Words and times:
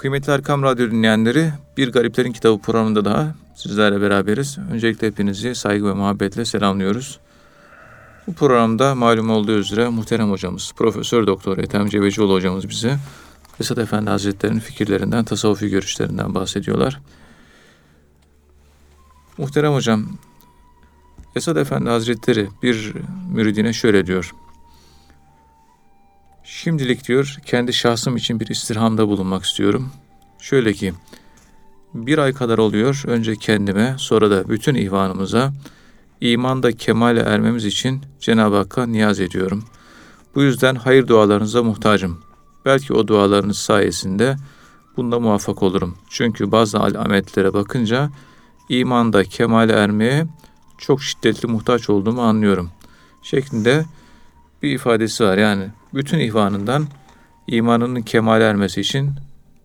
Kıymetli 0.00 0.32
Erkam 0.32 0.62
Radyo 0.62 0.90
dinleyenleri, 0.90 1.52
Bir 1.76 1.92
Gariplerin 1.92 2.32
Kitabı 2.32 2.62
programında 2.62 3.04
daha 3.04 3.34
sizlerle 3.54 4.00
beraberiz. 4.00 4.58
Öncelikle 4.72 5.06
hepinizi 5.06 5.54
saygı 5.54 5.86
ve 5.86 5.92
muhabbetle 5.92 6.44
selamlıyoruz. 6.44 7.20
Bu 8.26 8.34
programda 8.34 8.94
malum 8.94 9.30
olduğu 9.30 9.58
üzere 9.58 9.88
muhterem 9.88 10.30
hocamız, 10.30 10.72
Profesör 10.76 11.26
Doktor 11.26 11.58
Ethem 11.58 11.88
Cebecioğlu 11.88 12.32
hocamız 12.32 12.68
bize 12.68 12.96
Esad 13.60 13.76
Efendi 13.76 14.10
Hazretleri'nin 14.10 14.60
fikirlerinden, 14.60 15.24
tasavvufi 15.24 15.68
görüşlerinden 15.68 16.34
bahsediyorlar. 16.34 17.00
Muhterem 19.38 19.72
hocam, 19.72 20.06
Esad 21.36 21.56
Efendi 21.56 21.90
Hazretleri 21.90 22.48
bir 22.62 22.92
müridine 23.32 23.72
şöyle 23.72 24.06
diyor. 24.06 24.34
Şimdilik 26.52 27.08
diyor 27.08 27.36
kendi 27.46 27.72
şahsım 27.72 28.16
için 28.16 28.40
bir 28.40 28.46
istirhamda 28.46 29.08
bulunmak 29.08 29.44
istiyorum. 29.44 29.90
Şöyle 30.38 30.72
ki 30.72 30.92
bir 31.94 32.18
ay 32.18 32.32
kadar 32.32 32.58
oluyor 32.58 33.02
önce 33.06 33.36
kendime 33.36 33.94
sonra 33.98 34.30
da 34.30 34.48
bütün 34.48 34.74
ihvanımıza 34.74 35.52
imanda 36.20 36.72
kemale 36.72 37.20
ermemiz 37.20 37.64
için 37.64 38.02
Cenab-ı 38.20 38.56
Hakk'a 38.56 38.86
niyaz 38.86 39.20
ediyorum. 39.20 39.64
Bu 40.34 40.42
yüzden 40.42 40.74
hayır 40.74 41.06
dualarınıza 41.06 41.62
muhtacım. 41.62 42.22
Belki 42.64 42.94
o 42.94 43.08
dualarınız 43.08 43.58
sayesinde 43.58 44.36
bunda 44.96 45.20
muvaffak 45.20 45.62
olurum. 45.62 45.98
Çünkü 46.08 46.52
bazı 46.52 46.80
alametlere 46.80 47.54
bakınca 47.54 48.10
imanda 48.68 49.24
kemale 49.24 49.72
ermeye 49.72 50.26
çok 50.78 51.02
şiddetli 51.02 51.48
muhtaç 51.48 51.90
olduğumu 51.90 52.22
anlıyorum. 52.22 52.70
Şeklinde 53.22 53.84
bir 54.62 54.70
ifadesi 54.74 55.24
var. 55.24 55.38
Yani 55.38 55.68
bütün 55.94 56.18
ihvanından 56.18 56.86
imanının 57.46 58.02
kemale 58.02 58.44
ermesi 58.44 58.80
için 58.80 59.10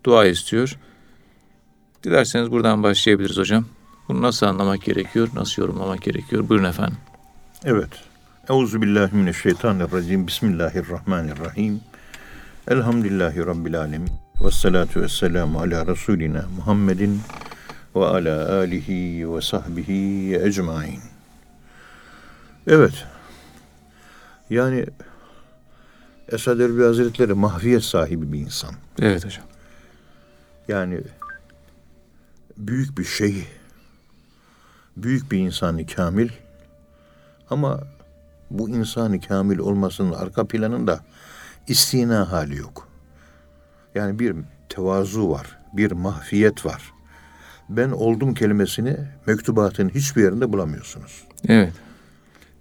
dua 0.03 0.25
istiyor. 0.25 0.77
Dilerseniz 2.03 2.51
buradan 2.51 2.83
başlayabiliriz 2.83 3.37
hocam. 3.37 3.65
Bunu 4.07 4.21
nasıl 4.21 4.45
anlamak 4.45 4.81
gerekiyor, 4.81 5.29
nasıl 5.33 5.61
yorumlamak 5.61 6.01
gerekiyor? 6.01 6.49
Buyurun 6.49 6.65
efendim. 6.65 6.97
Evet. 7.63 7.89
Euzu 8.49 8.81
billahi 8.81 9.15
mineşşeytanirracim. 9.15 10.27
Bismillahirrahmanirrahim. 10.27 11.81
Elhamdülillahi 12.67 13.45
rabbil 13.45 13.79
alamin. 13.79 14.09
Ves 14.41 14.55
salatu 14.55 15.01
vesselamu 15.01 15.59
ala 15.59 15.87
rasulina 15.87 16.45
Muhammedin 16.57 17.21
ve 17.95 18.05
ala 18.05 18.55
alihi 18.55 19.35
ve 19.35 19.41
sahbihi 19.41 20.35
ecmaîn. 20.43 20.99
Evet. 22.67 23.05
Yani 24.49 24.85
Esad 26.31 26.59
Erbil 26.59 26.83
Hazretleri 26.83 27.33
mahfiyet 27.33 27.83
sahibi 27.83 28.33
bir 28.33 28.39
insan. 28.39 28.71
Evet 29.01 29.25
hocam. 29.25 29.45
Yani 30.67 31.01
büyük 32.57 32.97
bir 32.97 33.03
şey, 33.03 33.47
büyük 34.97 35.31
bir 35.31 35.37
insanı 35.37 35.85
kamil 35.85 36.29
ama 37.49 37.79
bu 38.51 38.69
insanı 38.69 39.21
kamil 39.21 39.57
olmasının 39.57 40.13
arka 40.13 40.47
planında 40.47 40.99
istina 41.67 42.31
hali 42.31 42.57
yok. 42.57 42.87
Yani 43.95 44.19
bir 44.19 44.35
tevazu 44.69 45.29
var, 45.29 45.57
bir 45.73 45.91
mahfiyet 45.91 46.65
var. 46.65 46.93
Ben 47.69 47.89
oldum 47.89 48.33
kelimesini 48.33 48.97
mektubatın 49.27 49.89
hiçbir 49.89 50.23
yerinde 50.23 50.53
bulamıyorsunuz. 50.53 51.23
Evet. 51.47 51.73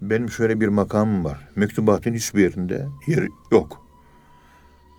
Benim 0.01 0.31
şöyle 0.31 0.61
bir 0.61 0.67
makamım 0.67 1.25
var. 1.25 1.47
Mektubatın 1.55 2.13
hiçbir 2.13 2.41
yerinde 2.41 2.87
yer 3.07 3.27
yok. 3.51 3.81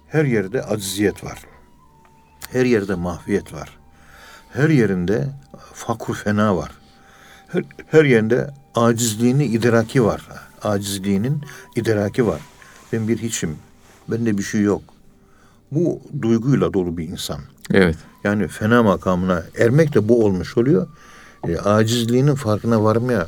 Her 0.08 0.25
yerde 0.25 0.62
acziyet 0.62 1.25
var. 1.25 1.38
Her 2.53 2.64
yerde 2.64 2.94
mahfiyet 2.94 3.53
var. 3.53 3.78
Her 4.53 4.69
yerinde 4.69 5.28
fakr 5.72 6.12
fena 6.12 6.56
var. 6.56 6.70
Her, 7.48 7.64
her 7.86 8.05
yerinde 8.05 8.50
acizliğini 8.75 9.44
idraki 9.44 10.05
var. 10.05 10.28
Acizliğinin 10.62 11.43
idraki 11.76 12.26
var. 12.26 12.41
Ben 12.93 13.09
bir 13.09 13.19
hiçim. 13.19 13.56
Bende 14.09 14.38
bir 14.38 14.43
şey 14.43 14.60
yok. 14.60 14.82
Bu 15.72 16.00
duyguyla 16.22 16.72
dolu 16.72 16.97
bir 16.97 17.09
insan. 17.09 17.41
Evet. 17.70 17.97
Yani 18.25 18.49
fena 18.49 18.82
makamına 18.82 19.43
ermek 19.59 19.94
de 19.94 20.09
bu 20.09 20.25
olmuş 20.25 20.56
oluyor. 20.56 20.88
E, 21.49 21.59
acizliğinin 21.59 22.34
farkına 22.34 22.84
varmaya 22.84 23.26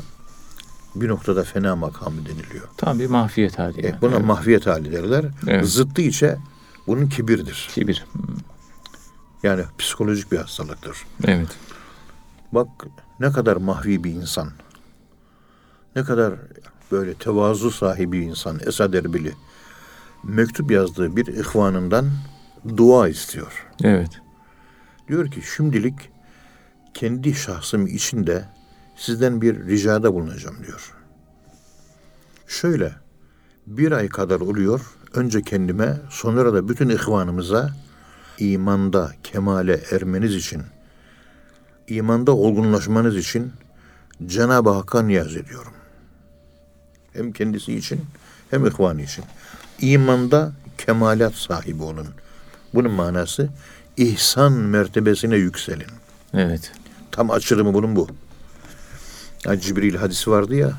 bir 1.00 1.08
noktada 1.08 1.44
fena 1.44 1.76
makamı 1.76 2.26
deniliyor. 2.26 2.68
Tam 2.76 2.98
bir 2.98 3.06
mahfiyet 3.06 3.58
hali. 3.58 3.86
E, 3.86 4.00
buna 4.00 4.16
evet. 4.16 4.24
mahfiyet 4.24 4.66
hali 4.66 4.92
derler. 4.92 5.24
Evet. 5.46 5.66
Zıttı 5.66 6.02
içe 6.02 6.38
bunun 6.86 7.08
kibirdir. 7.08 7.68
Kibir. 7.74 8.06
Yani 9.42 9.62
psikolojik 9.78 10.32
bir 10.32 10.36
hastalıktır. 10.36 10.96
Evet. 11.24 11.48
Bak 12.52 12.68
ne 13.20 13.32
kadar 13.32 13.56
mahvi 13.56 14.04
bir 14.04 14.10
insan. 14.10 14.50
Ne 15.96 16.04
kadar 16.04 16.34
böyle 16.92 17.14
tevazu 17.14 17.70
sahibi 17.70 18.18
insan 18.18 18.60
Esad 18.66 18.94
Erbili. 18.94 19.32
Mektup 20.24 20.70
yazdığı 20.70 21.16
bir 21.16 21.26
ihvanından 21.26 22.10
dua 22.76 23.08
istiyor. 23.08 23.66
Evet. 23.84 24.20
Diyor 25.08 25.30
ki 25.30 25.42
şimdilik 25.56 25.94
kendi 26.94 27.34
şahsım 27.34 27.86
içinde 27.86 28.44
sizden 28.98 29.42
bir 29.42 29.66
ricada 29.66 30.14
bulunacağım 30.14 30.56
diyor. 30.66 30.94
Şöyle 32.46 32.92
bir 33.66 33.92
ay 33.92 34.08
kadar 34.08 34.40
oluyor 34.40 34.80
önce 35.14 35.42
kendime 35.42 35.96
sonra 36.10 36.52
da 36.52 36.68
bütün 36.68 36.88
ihvanımıza 36.88 37.74
imanda 38.38 39.12
kemale 39.24 39.80
ermeniz 39.90 40.34
için 40.34 40.62
imanda 41.88 42.36
olgunlaşmanız 42.36 43.16
için 43.16 43.52
Cenab-ı 44.26 44.70
Hakk'a 44.70 45.02
niyaz 45.02 45.36
ediyorum. 45.36 45.72
Hem 47.12 47.32
kendisi 47.32 47.74
için 47.74 48.00
hem 48.50 48.66
ihvanı 48.66 49.02
için. 49.02 49.24
İmanda 49.80 50.52
kemalat 50.78 51.34
sahibi 51.34 51.82
olun. 51.82 52.08
Bunun 52.74 52.90
manası 52.90 53.48
ihsan 53.96 54.52
mertebesine 54.52 55.36
yükselin. 55.36 55.86
Evet. 56.34 56.72
Tam 57.10 57.30
açılımı 57.30 57.74
bunun 57.74 57.96
bu. 57.96 58.08
Yani 59.44 59.60
Cibril 59.60 59.94
hadisi 59.94 60.30
vardı 60.30 60.54
ya 60.54 60.72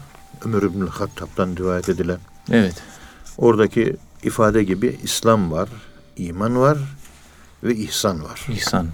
Ömer 0.46 0.62
İbn 0.62 0.88
Hattab'dan 0.88 1.56
rivayet 1.56 1.90
edilen. 1.90 2.18
Evet. 2.52 2.84
Oradaki 3.38 3.96
ifade 4.24 4.64
gibi 4.64 5.00
İslam 5.04 5.52
var, 5.52 5.70
iman 6.18 6.60
var 6.60 6.78
ve 7.64 7.76
ihsan 7.76 8.24
var. 8.24 8.48
İhsan. 8.50 8.88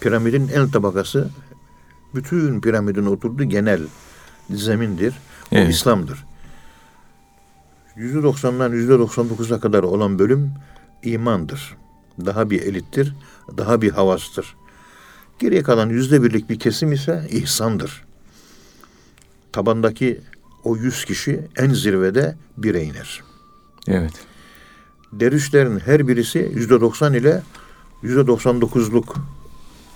Piramidin 0.00 0.48
en 0.48 0.70
tabakası 0.70 1.28
bütün 2.14 2.60
piramidin 2.60 3.06
oturduğu 3.06 3.44
genel 3.44 3.80
zemindir. 4.50 5.14
O 5.52 5.56
Evet. 5.56 5.74
İslam'dır. 5.74 6.24
%90'dan 7.96 8.72
%99'a 8.72 9.60
kadar 9.60 9.82
olan 9.82 10.18
bölüm 10.18 10.52
imandır. 11.02 11.76
Daha 12.24 12.50
bir 12.50 12.62
elittir, 12.62 13.14
daha 13.56 13.82
bir 13.82 13.90
havastır. 13.90 14.56
Geriye 15.38 15.62
kalan 15.62 15.88
yüzde 15.88 16.22
birlik 16.22 16.50
bir 16.50 16.58
kesim 16.58 16.92
ise 16.92 17.26
ihsandır. 17.30 18.04
Tabandaki 19.52 20.20
o 20.64 20.76
yüz 20.76 21.04
kişi 21.04 21.40
en 21.56 21.70
zirvede 21.70 22.36
bire 22.56 22.82
iner. 22.82 23.22
Evet. 23.88 24.12
Dervişlerin 25.12 25.78
her 25.78 26.08
birisi 26.08 26.50
yüzde 26.54 26.80
doksan 26.80 27.14
ile 27.14 27.42
yüzde 28.02 28.26
doksan 28.26 28.60
dokuzluk 28.60 29.16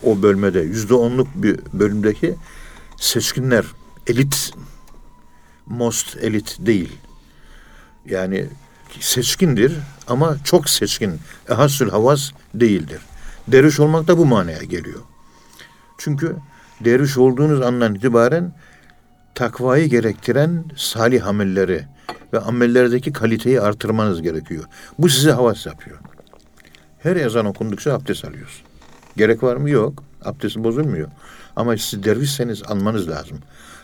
o 0.02 0.22
bölmede 0.22 0.60
yüzde 0.60 0.94
onluk 0.94 1.28
bir 1.34 1.60
bölümdeki 1.72 2.34
seçkinler 2.96 3.64
elit 4.06 4.52
most 5.66 6.16
elit 6.16 6.56
değil. 6.60 6.92
Yani 8.06 8.46
seçkindir 9.00 9.76
ama 10.06 10.36
çok 10.44 10.68
seçkin. 10.68 11.20
Ehasül 11.48 11.90
havas 11.90 12.30
değildir. 12.54 13.00
Derviş 13.48 13.80
olmak 13.80 14.08
da 14.08 14.18
bu 14.18 14.26
manaya 14.26 14.62
geliyor. 14.62 15.00
Çünkü 15.98 16.36
derviş 16.80 17.18
olduğunuz 17.18 17.60
andan 17.60 17.94
itibaren 17.94 18.54
takvayı 19.36 19.88
gerektiren 19.88 20.64
salih 20.76 21.26
amelleri 21.26 21.84
ve 22.32 22.38
amellerdeki 22.38 23.12
kaliteyi 23.12 23.60
artırmanız 23.60 24.22
gerekiyor. 24.22 24.64
Bu 24.98 25.08
size 25.08 25.32
havas 25.32 25.66
yapıyor. 25.66 25.98
Her 26.98 27.16
ezan 27.16 27.46
okundukça 27.46 27.94
abdest 27.94 28.24
alıyorsun. 28.24 28.66
Gerek 29.16 29.42
var 29.42 29.56
mı? 29.56 29.70
Yok. 29.70 30.02
Abdestin 30.24 30.64
bozulmuyor. 30.64 31.08
Ama 31.56 31.76
siz 31.76 32.02
dervişseniz 32.04 32.62
anmanız 32.68 33.08
lazım. 33.08 33.38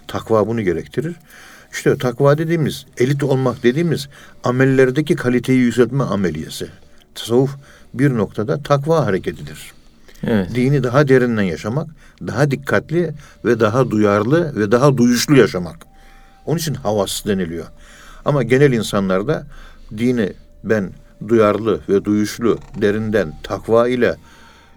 Takva 0.09 0.47
bunu 0.47 0.63
gerektirir. 0.63 1.17
İşte 1.73 1.99
takva 1.99 2.39
dediğimiz, 2.39 2.87
elit 2.99 3.23
olmak 3.23 3.63
dediğimiz 3.63 4.09
amellerdeki 4.45 5.17
kaliteyi 5.17 5.59
yükseltme 5.59 6.05
ameliyesi. 6.05 6.69
Tasavvuf 7.15 7.57
bir 7.95 8.11
noktada 8.11 8.63
takva 8.63 9.07
hareketidir. 9.07 9.73
Evet. 10.27 10.55
Dini 10.55 10.83
daha 10.83 11.09
derinden 11.09 11.43
yaşamak, 11.43 11.89
daha 12.27 12.51
dikkatli 12.51 13.15
ve 13.45 13.61
daha 13.61 13.91
duyarlı 13.91 14.57
ve 14.57 14.73
daha 14.73 14.97
duyuşlu 14.97 15.37
yaşamak. 15.37 15.77
Onun 16.47 16.59
için 16.59 16.75
havas 16.75 17.27
deniliyor. 17.27 17.67
Ama 18.25 18.43
genel 18.43 18.73
insanlarda 18.73 19.47
dini 19.99 20.33
ben 20.65 20.91
duyarlı 21.29 21.81
ve 21.89 22.05
duyuşlu, 22.05 22.59
derinden 22.81 23.33
takva 23.43 23.89
ile 23.89 24.17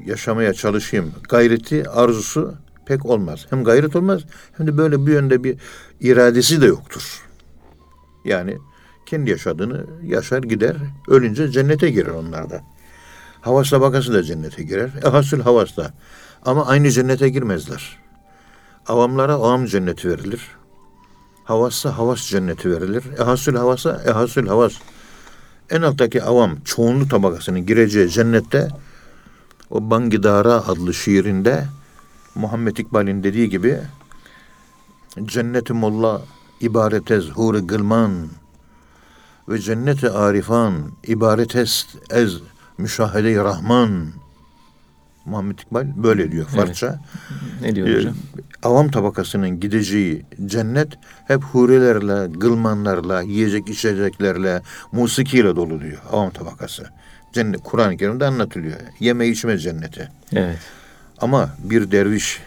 yaşamaya 0.05 0.53
çalışayım 0.53 1.11
gayreti, 1.29 1.89
arzusu 1.89 2.55
pek 2.85 3.05
olmaz. 3.05 3.45
Hem 3.49 3.63
gayret 3.63 3.95
olmaz 3.95 4.21
hem 4.57 4.67
de 4.67 4.77
böyle 4.77 5.05
bir 5.05 5.11
yönde 5.11 5.43
bir 5.43 5.57
iradesi 5.99 6.61
de 6.61 6.65
yoktur. 6.65 7.25
Yani 8.25 8.57
kendi 9.05 9.29
yaşadığını 9.29 9.85
yaşar 10.03 10.43
gider. 10.43 10.75
Ölünce 11.07 11.51
cennete 11.51 11.89
girer 11.89 12.11
onlar 12.11 12.49
da. 13.45 13.49
Havas 13.49 13.69
tabakası 13.69 14.13
da 14.13 14.23
cennete 14.23 14.63
girer. 14.63 14.89
E 15.05 15.09
hasıl 15.09 15.41
havas 15.41 15.77
da. 15.77 15.93
Ama 16.45 16.65
aynı 16.65 16.91
cennete 16.91 17.29
girmezler. 17.29 17.97
Avamlara 18.87 19.33
avam 19.33 19.65
cenneti 19.65 20.09
verilir. 20.09 20.41
Havassa 21.43 21.97
havas 21.97 22.29
cenneti 22.29 22.71
verilir. 22.71 23.03
E 23.19 23.23
hasıl 23.23 23.55
havasa 23.55 24.01
e 24.07 24.11
hasıl 24.11 24.47
havas. 24.47 24.73
En 25.69 25.81
alttaki 25.81 26.23
avam 26.23 26.59
çoğunluk 26.65 27.09
tabakasının 27.09 27.65
gireceği 27.65 28.09
cennette 28.09 28.69
o 29.69 29.89
Bangidara 29.89 30.53
adlı 30.53 30.93
şiirinde 30.93 31.65
Muhammed 32.35 32.77
İkbal'in 32.77 33.23
dediği 33.23 33.49
gibi 33.49 33.79
cenneti 35.23 35.73
molla 35.73 36.21
ibaret 36.61 37.11
ez 37.11 37.29
huri 37.29 37.59
gılman 37.59 38.27
ve 39.49 39.59
cenneti 39.59 40.09
arifan 40.09 40.91
ibaret 41.07 41.55
est 41.55 41.87
ez 42.09 42.41
müşahede-i 42.77 43.35
rahman 43.37 44.11
Muhammed 45.25 45.59
İkbal 45.59 45.85
böyle 46.03 46.31
diyor 46.31 46.45
Farsça. 46.45 46.99
Ne 47.61 47.75
diyor 47.75 47.87
Ee, 47.87 47.95
hocam? 47.97 48.15
avam 48.63 48.91
tabakasının 48.91 49.59
gideceği 49.59 50.25
cennet 50.45 50.93
hep 51.27 51.43
hurilerle, 51.43 52.27
gılmanlarla, 52.37 53.21
yiyecek 53.21 53.69
içeceklerle, 53.69 54.61
musikiyle 54.91 55.55
dolu 55.55 55.81
diyor 55.81 55.97
avam 56.11 56.29
tabakası. 56.31 56.89
Cennet 57.33 57.63
Kur'an-ı 57.63 57.97
Kerim'de 57.97 58.25
anlatılıyor. 58.25 58.77
Yeme 58.99 59.27
içme 59.27 59.57
cenneti. 59.57 60.09
Evet. 60.33 60.57
Ama 61.17 61.49
bir 61.63 61.91
derviş, 61.91 62.41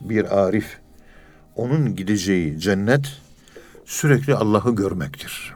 bir 0.00 0.38
arif, 0.38 0.78
onun 1.56 1.96
gideceği 1.96 2.60
cennet 2.60 3.06
sürekli 3.86 4.34
Allah'ı 4.34 4.74
görmektir. 4.74 5.54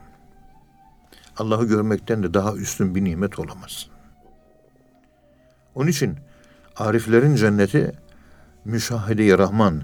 Allah'ı 1.37 1.65
görmekten 1.69 2.23
de 2.23 2.35
daha 2.35 2.55
üstün 2.55 2.95
bir 2.95 3.05
nimet 3.05 3.39
olamaz. 3.39 3.87
Onun 5.75 5.89
için 5.89 6.17
ariflerin 6.77 7.37
cenneti 7.37 7.93
müşahede-i 8.65 9.39
Rahman. 9.39 9.83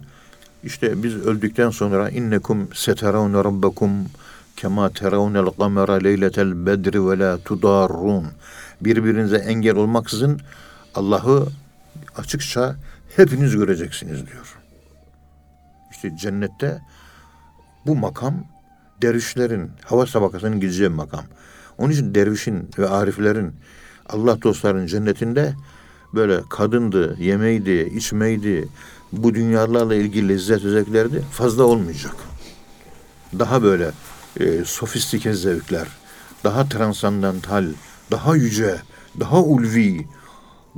İşte 0.65 1.03
biz 1.03 1.17
öldükten 1.17 1.71
sonra 1.71 2.11
innekum 2.11 2.69
seteravne 2.75 3.39
rabbekum 3.39 3.91
kema 4.57 4.91
teravnel 4.91 5.47
kamera 5.47 5.93
leyletel 5.95 6.67
bedri 6.67 7.09
ve 7.09 7.19
la 7.19 7.39
tudarrun. 7.39 8.27
Birbirinize 8.81 9.37
engel 9.37 9.77
olmaksızın 9.77 10.41
Allah'ı 10.95 11.49
açıkça 12.17 12.77
hepiniz 13.17 13.57
göreceksiniz 13.57 14.27
diyor. 14.27 14.59
İşte 15.91 16.17
cennette 16.17 16.83
bu 17.87 17.97
makam 17.97 18.45
dervişlerin, 19.03 19.71
hava 19.85 20.05
tabakasının 20.05 20.61
gideceği 20.61 20.89
makam. 20.89 21.25
Onun 21.79 21.91
için 21.91 22.15
dervişin 22.15 22.71
ve 22.79 22.89
ariflerin, 22.89 23.55
Allah 24.09 24.43
dostlarının 24.43 24.87
cennetinde 24.87 25.55
böyle 26.15 26.41
kadındı, 26.49 27.17
yemeydi, 27.21 27.93
içmeydi, 27.97 28.69
bu 29.13 29.35
dünyalarla 29.35 29.95
ilgili 29.95 30.29
lezzet 30.29 30.63
zevklerdi 30.63 31.25
fazla 31.33 31.65
olmayacak. 31.65 32.15
Daha 33.39 33.63
böyle 33.63 33.91
e, 34.41 34.65
sofistike 34.65 35.35
zevkler, 35.35 35.89
daha 36.45 36.69
transandantal, 36.69 37.67
daha 38.11 38.37
yüce, 38.37 38.77
daha 39.21 39.43
ulvi, 39.43 40.07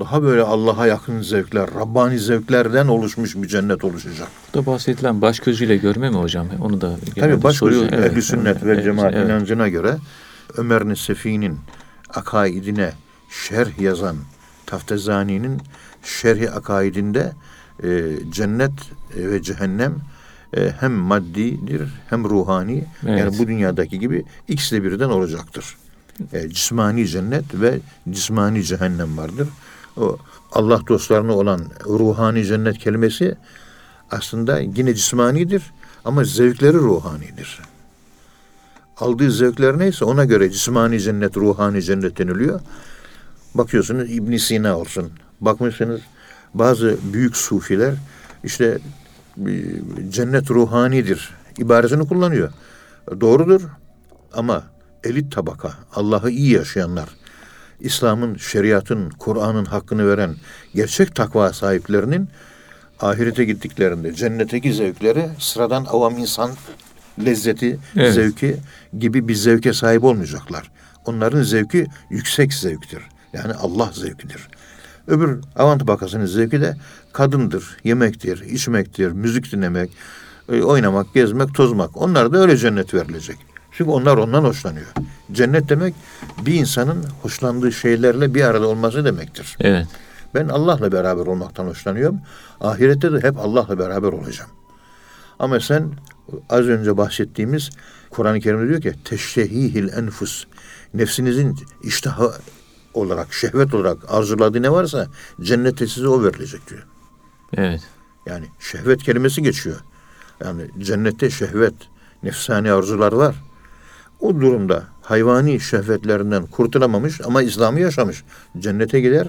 daha 0.00 0.22
böyle 0.22 0.42
Allah'a 0.42 0.86
yakın 0.86 1.22
zevkler, 1.22 1.70
Rabbani 1.74 2.18
zevklerden 2.18 2.88
oluşmuş 2.88 3.36
bir 3.36 3.48
cennet 3.48 3.84
oluşacak. 3.84 4.28
Bu 4.54 4.58
da 4.58 4.66
bahsedilen 4.66 5.22
baş 5.22 5.40
gözüyle 5.40 5.76
görme 5.76 6.10
mi 6.10 6.16
hocam? 6.16 6.46
Onu 6.60 6.80
da 6.80 6.96
Tabii 7.18 7.42
baş 7.42 7.56
soruyor. 7.56 7.82
gözü 7.82 8.02
ehl-i 8.02 8.22
sünnet 8.22 8.64
ve 8.64 8.72
evet, 8.72 8.84
cemaat 8.84 9.14
evet. 9.14 9.26
inancına 9.26 9.68
göre 9.68 9.96
Ömer 10.56 10.88
Nesefi'nin 10.88 11.58
akaidine 12.14 12.92
şerh 13.30 13.80
yazan 13.80 14.16
Taftezani'nin 14.70 15.60
şerhi 16.02 16.50
akaidinde 16.50 17.32
e, 17.82 18.16
cennet 18.30 18.72
e, 19.16 19.30
ve 19.30 19.42
cehennem 19.42 19.94
e, 20.56 20.70
hem 20.80 20.92
maddidir 20.92 21.88
hem 22.10 22.24
ruhani. 22.24 22.84
Evet. 23.06 23.20
Yani 23.20 23.38
bu 23.38 23.46
dünyadaki 23.46 23.98
gibi 23.98 24.24
ikisi 24.48 24.76
de 24.76 24.84
birden 24.84 25.08
olacaktır. 25.08 25.76
E, 26.32 26.48
cismani 26.48 27.06
cennet 27.06 27.44
ve 27.54 27.78
cismani 28.10 28.64
cehennem 28.64 29.16
vardır. 29.16 29.48
O 29.96 30.18
Allah 30.52 30.80
dostlarına 30.88 31.32
olan 31.32 31.62
ruhani 31.86 32.44
cennet 32.44 32.78
kelimesi 32.78 33.34
aslında 34.10 34.60
yine 34.60 34.94
cismanidir 34.94 35.62
ama 36.04 36.24
zevkleri 36.24 36.76
ruhanidir. 36.76 37.60
Aldığı 38.96 39.30
zevkler 39.30 39.78
neyse 39.78 40.04
ona 40.04 40.24
göre 40.24 40.50
cismani 40.50 41.00
cennet, 41.00 41.36
ruhani 41.36 41.82
cennet 41.82 42.18
deniliyor. 42.18 42.60
Bakıyorsunuz 43.54 44.10
İbn 44.10 44.36
Sina 44.36 44.78
olsun. 44.78 45.12
Bakmışsınız 45.40 46.00
bazı 46.54 46.96
büyük 47.12 47.36
sufiler 47.36 47.94
işte 48.44 48.78
cennet 50.08 50.50
ruhanidir 50.50 51.30
ibaresini 51.58 52.08
kullanıyor. 52.08 52.52
Doğrudur 53.20 53.62
ama 54.32 54.64
elit 55.04 55.32
tabaka, 55.32 55.72
Allah'ı 55.94 56.30
iyi 56.30 56.52
yaşayanlar, 56.52 57.08
İslam'ın, 57.80 58.36
şeriatın, 58.36 59.10
Kur'an'ın 59.10 59.64
hakkını 59.64 60.08
veren 60.08 60.34
gerçek 60.74 61.14
takva 61.14 61.52
sahiplerinin 61.52 62.28
ahirete 63.00 63.44
gittiklerinde 63.44 64.14
cennetteki 64.14 64.72
zevkleri 64.72 65.28
sıradan 65.38 65.84
avam 65.84 66.18
insan 66.18 66.50
lezzeti, 67.24 67.78
Evet. 67.96 68.14
zevki 68.14 68.56
gibi 68.98 69.28
bir 69.28 69.34
zevke 69.34 69.72
sahip 69.72 70.04
olmayacaklar. 70.04 70.70
Onların 71.04 71.42
zevki 71.42 71.86
yüksek 72.10 72.54
zevktir. 72.54 73.02
Yani 73.32 73.54
Allah 73.54 73.90
zevkidir. 73.92 74.48
Öbür 75.06 75.40
avant 75.56 75.86
bakasının 75.86 76.26
zevki 76.26 76.60
de 76.60 76.76
kadındır, 77.12 77.76
yemektir, 77.84 78.40
içmektir, 78.40 79.12
müzik 79.12 79.52
dinlemek, 79.52 79.90
e, 80.52 80.62
oynamak, 80.62 81.14
gezmek, 81.14 81.54
tozmak. 81.54 81.96
Onlar 81.96 82.32
da 82.32 82.38
öyle 82.38 82.56
cennet 82.56 82.94
verilecek. 82.94 83.36
Çünkü 83.72 83.90
onlar 83.90 84.16
ondan 84.16 84.44
hoşlanıyor. 84.44 84.86
Cennet 85.32 85.68
demek 85.68 85.94
bir 86.46 86.54
insanın 86.54 87.04
hoşlandığı 87.22 87.72
şeylerle 87.72 88.34
bir 88.34 88.42
arada 88.42 88.68
olması 88.68 89.04
demektir. 89.04 89.56
Evet. 89.60 89.86
Ben 90.34 90.48
Allah'la 90.48 90.92
beraber 90.92 91.26
olmaktan 91.26 91.66
hoşlanıyorum. 91.66 92.20
Ahirette 92.60 93.12
de 93.12 93.20
hep 93.22 93.38
Allah'la 93.38 93.78
beraber 93.78 94.12
olacağım. 94.12 94.50
Ama 95.38 95.60
sen 95.60 95.92
az 96.50 96.66
önce 96.66 96.96
bahsettiğimiz 96.96 97.70
Kur'an-ı 98.10 98.40
Kerim'de 98.40 98.68
diyor 98.68 98.80
ki 98.80 98.94
teştehihil 99.04 99.88
enfus 99.88 100.44
nefsinizin 100.94 101.58
iştahı 101.82 102.32
olarak, 102.94 103.32
şehvet 103.34 103.74
olarak 103.74 103.98
arzuladığı 104.08 104.62
ne 104.62 104.72
varsa 104.72 105.06
cennette 105.40 105.86
size 105.86 106.08
o 106.08 106.24
verilecek 106.24 106.70
diyor. 106.70 106.86
Evet. 107.56 107.80
Yani 108.26 108.46
şehvet 108.60 109.02
kelimesi 109.02 109.42
geçiyor. 109.42 109.80
Yani 110.44 110.62
cennette 110.78 111.30
şehvet, 111.30 111.74
nefsani 112.22 112.72
arzular 112.72 113.12
var. 113.12 113.36
O 114.20 114.40
durumda 114.40 114.84
hayvani 115.02 115.60
şehvetlerinden 115.60 116.46
kurtulamamış 116.46 117.20
ama 117.20 117.42
İslam'ı 117.42 117.80
yaşamış. 117.80 118.24
Cennete 118.58 119.00
gider. 119.00 119.28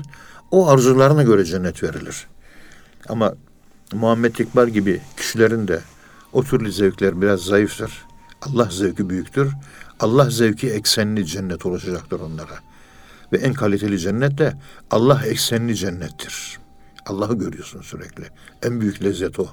O 0.51 0.69
arzularına 0.69 1.23
göre 1.23 1.45
cennet 1.45 1.83
verilir. 1.83 2.27
Ama 3.09 3.33
Muhammed 3.93 4.35
İkbal 4.35 4.69
gibi 4.69 5.01
kişilerin 5.17 5.67
de 5.67 5.81
o 6.33 6.43
türlü 6.43 6.71
zevkler 6.71 7.21
biraz 7.21 7.39
zayıftır. 7.39 8.05
Allah 8.41 8.67
zevki 8.71 9.09
büyüktür. 9.09 9.51
Allah 9.99 10.29
zevki 10.29 10.69
eksenli 10.69 11.25
cennet 11.25 11.65
oluşacaktır 11.65 12.19
onlara. 12.19 12.70
Ve 13.33 13.37
en 13.37 13.53
kaliteli 13.53 13.99
cennet 13.99 14.37
de 14.37 14.53
Allah 14.91 15.25
eksenli 15.25 15.75
cennettir. 15.75 16.59
Allah'ı 17.05 17.39
görüyorsun 17.39 17.81
sürekli. 17.81 18.23
En 18.63 18.81
büyük 18.81 19.03
lezzet 19.03 19.39
o. 19.39 19.47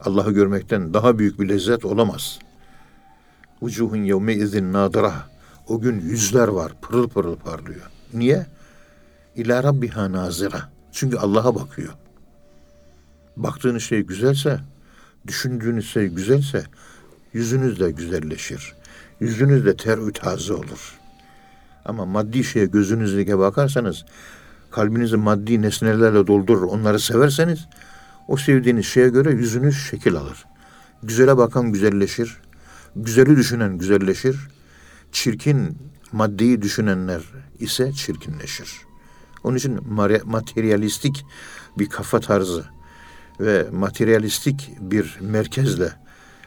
Allah'ı 0.00 0.32
görmekten 0.32 0.94
daha 0.94 1.18
büyük 1.18 1.40
bir 1.40 1.48
lezzet 1.48 1.84
olamaz. 1.84 2.38
Vucuhun 3.62 3.96
yevme 3.96 4.34
izin 4.34 4.72
nadira. 4.72 5.14
O 5.68 5.80
gün 5.80 6.00
yüzler 6.00 6.48
var 6.48 6.72
pırıl 6.82 7.08
pırıl 7.08 7.36
parlıyor. 7.36 7.90
Niye? 8.14 8.46
İlâ 9.36 9.62
rabbiha 9.62 10.12
nazira. 10.12 10.68
Çünkü 10.92 11.16
Allah'a 11.16 11.54
bakıyor. 11.54 11.92
Baktığınız 13.36 13.82
şey 13.82 14.00
güzelse, 14.00 14.60
düşündüğünüz 15.26 15.90
şey 15.90 16.06
güzelse 16.06 16.64
yüzünüz 17.32 17.80
de 17.80 17.90
güzelleşir. 17.90 18.74
Yüzünüz 19.20 19.66
de 19.66 19.76
ter 19.76 19.98
taze 20.14 20.52
olur. 20.52 20.98
Ama 21.84 22.06
maddi 22.06 22.44
şeye 22.44 22.66
gözünüzle 22.66 23.38
bakarsanız 23.38 24.04
kalbinizi 24.70 25.16
maddi 25.16 25.62
nesnelerle 25.62 26.26
doldurur. 26.26 26.62
Onları 26.62 27.00
severseniz 27.00 27.66
o 28.28 28.36
sevdiğiniz 28.36 28.86
şeye 28.86 29.08
göre 29.08 29.30
yüzünüz 29.30 29.76
şekil 29.90 30.16
alır. 30.16 30.44
Güzele 31.02 31.36
bakan 31.36 31.72
güzelleşir. 31.72 32.38
Güzeli 32.96 33.36
düşünen 33.36 33.78
güzelleşir. 33.78 34.36
Çirkin 35.12 35.78
maddeyi 36.12 36.62
düşünenler 36.62 37.22
ise 37.58 37.92
çirkinleşir. 37.92 38.72
Onun 39.44 39.56
için 39.56 39.80
materyalistik 40.24 41.24
bir 41.78 41.88
kafa 41.88 42.20
tarzı 42.20 42.64
ve 43.40 43.66
materyalistik 43.72 44.70
bir 44.80 45.18
merkezle 45.20 45.92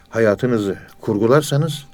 hayatınızı 0.08 0.78
kurgularsanız 1.00 1.86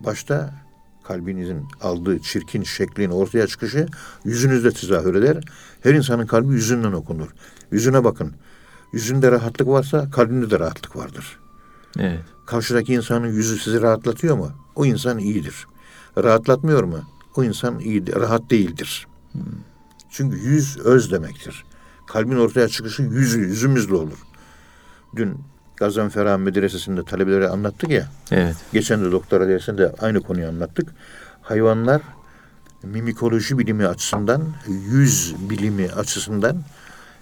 başta 0.00 0.63
kalbinizin 1.04 1.66
aldığı 1.80 2.18
çirkin 2.18 2.62
şeklin 2.62 3.10
ortaya 3.10 3.46
çıkışı 3.46 3.86
yüzünüzde 4.24 4.70
tezahür 4.70 5.14
eder. 5.14 5.44
Her 5.80 5.94
insanın 5.94 6.26
kalbi 6.26 6.54
yüzünden 6.54 6.92
okunur. 6.92 7.28
Yüzüne 7.70 8.04
bakın. 8.04 8.32
Yüzünde 8.92 9.30
rahatlık 9.30 9.68
varsa 9.68 10.10
kalbinde 10.10 10.50
de 10.50 10.58
rahatlık 10.58 10.96
vardır. 10.96 11.38
Evet. 11.98 12.20
Karşıdaki 12.46 12.94
insanın 12.94 13.26
yüzü 13.26 13.58
sizi 13.58 13.82
rahatlatıyor 13.82 14.36
mu? 14.36 14.52
O 14.74 14.86
insan 14.86 15.18
iyidir. 15.18 15.66
Rahatlatmıyor 16.18 16.84
mu? 16.84 17.00
O 17.36 17.44
insan 17.44 17.78
iyi, 17.78 18.14
rahat 18.14 18.50
değildir. 18.50 19.06
Çünkü 20.10 20.36
yüz 20.36 20.78
öz 20.78 21.12
demektir. 21.12 21.64
Kalbin 22.06 22.36
ortaya 22.36 22.68
çıkışı 22.68 23.02
yüzü, 23.02 23.40
yüzümüzle 23.40 23.94
olur. 23.94 24.18
Dün 25.16 25.38
Gazanfer 25.76 26.36
Medresesi'nde 26.36 27.04
talebelere 27.04 27.48
anlattık 27.48 27.90
ya. 27.90 28.06
Evet. 28.30 28.56
Geçen 28.72 29.04
de 29.04 29.12
doktora 29.12 29.48
dersinde 29.48 29.92
aynı 30.00 30.20
konuyu 30.20 30.48
anlattık. 30.48 30.88
Hayvanlar 31.42 32.02
mimikoloji 32.82 33.58
bilimi 33.58 33.86
açısından, 33.86 34.42
yüz 34.90 35.34
bilimi 35.50 35.88
açısından 35.88 36.56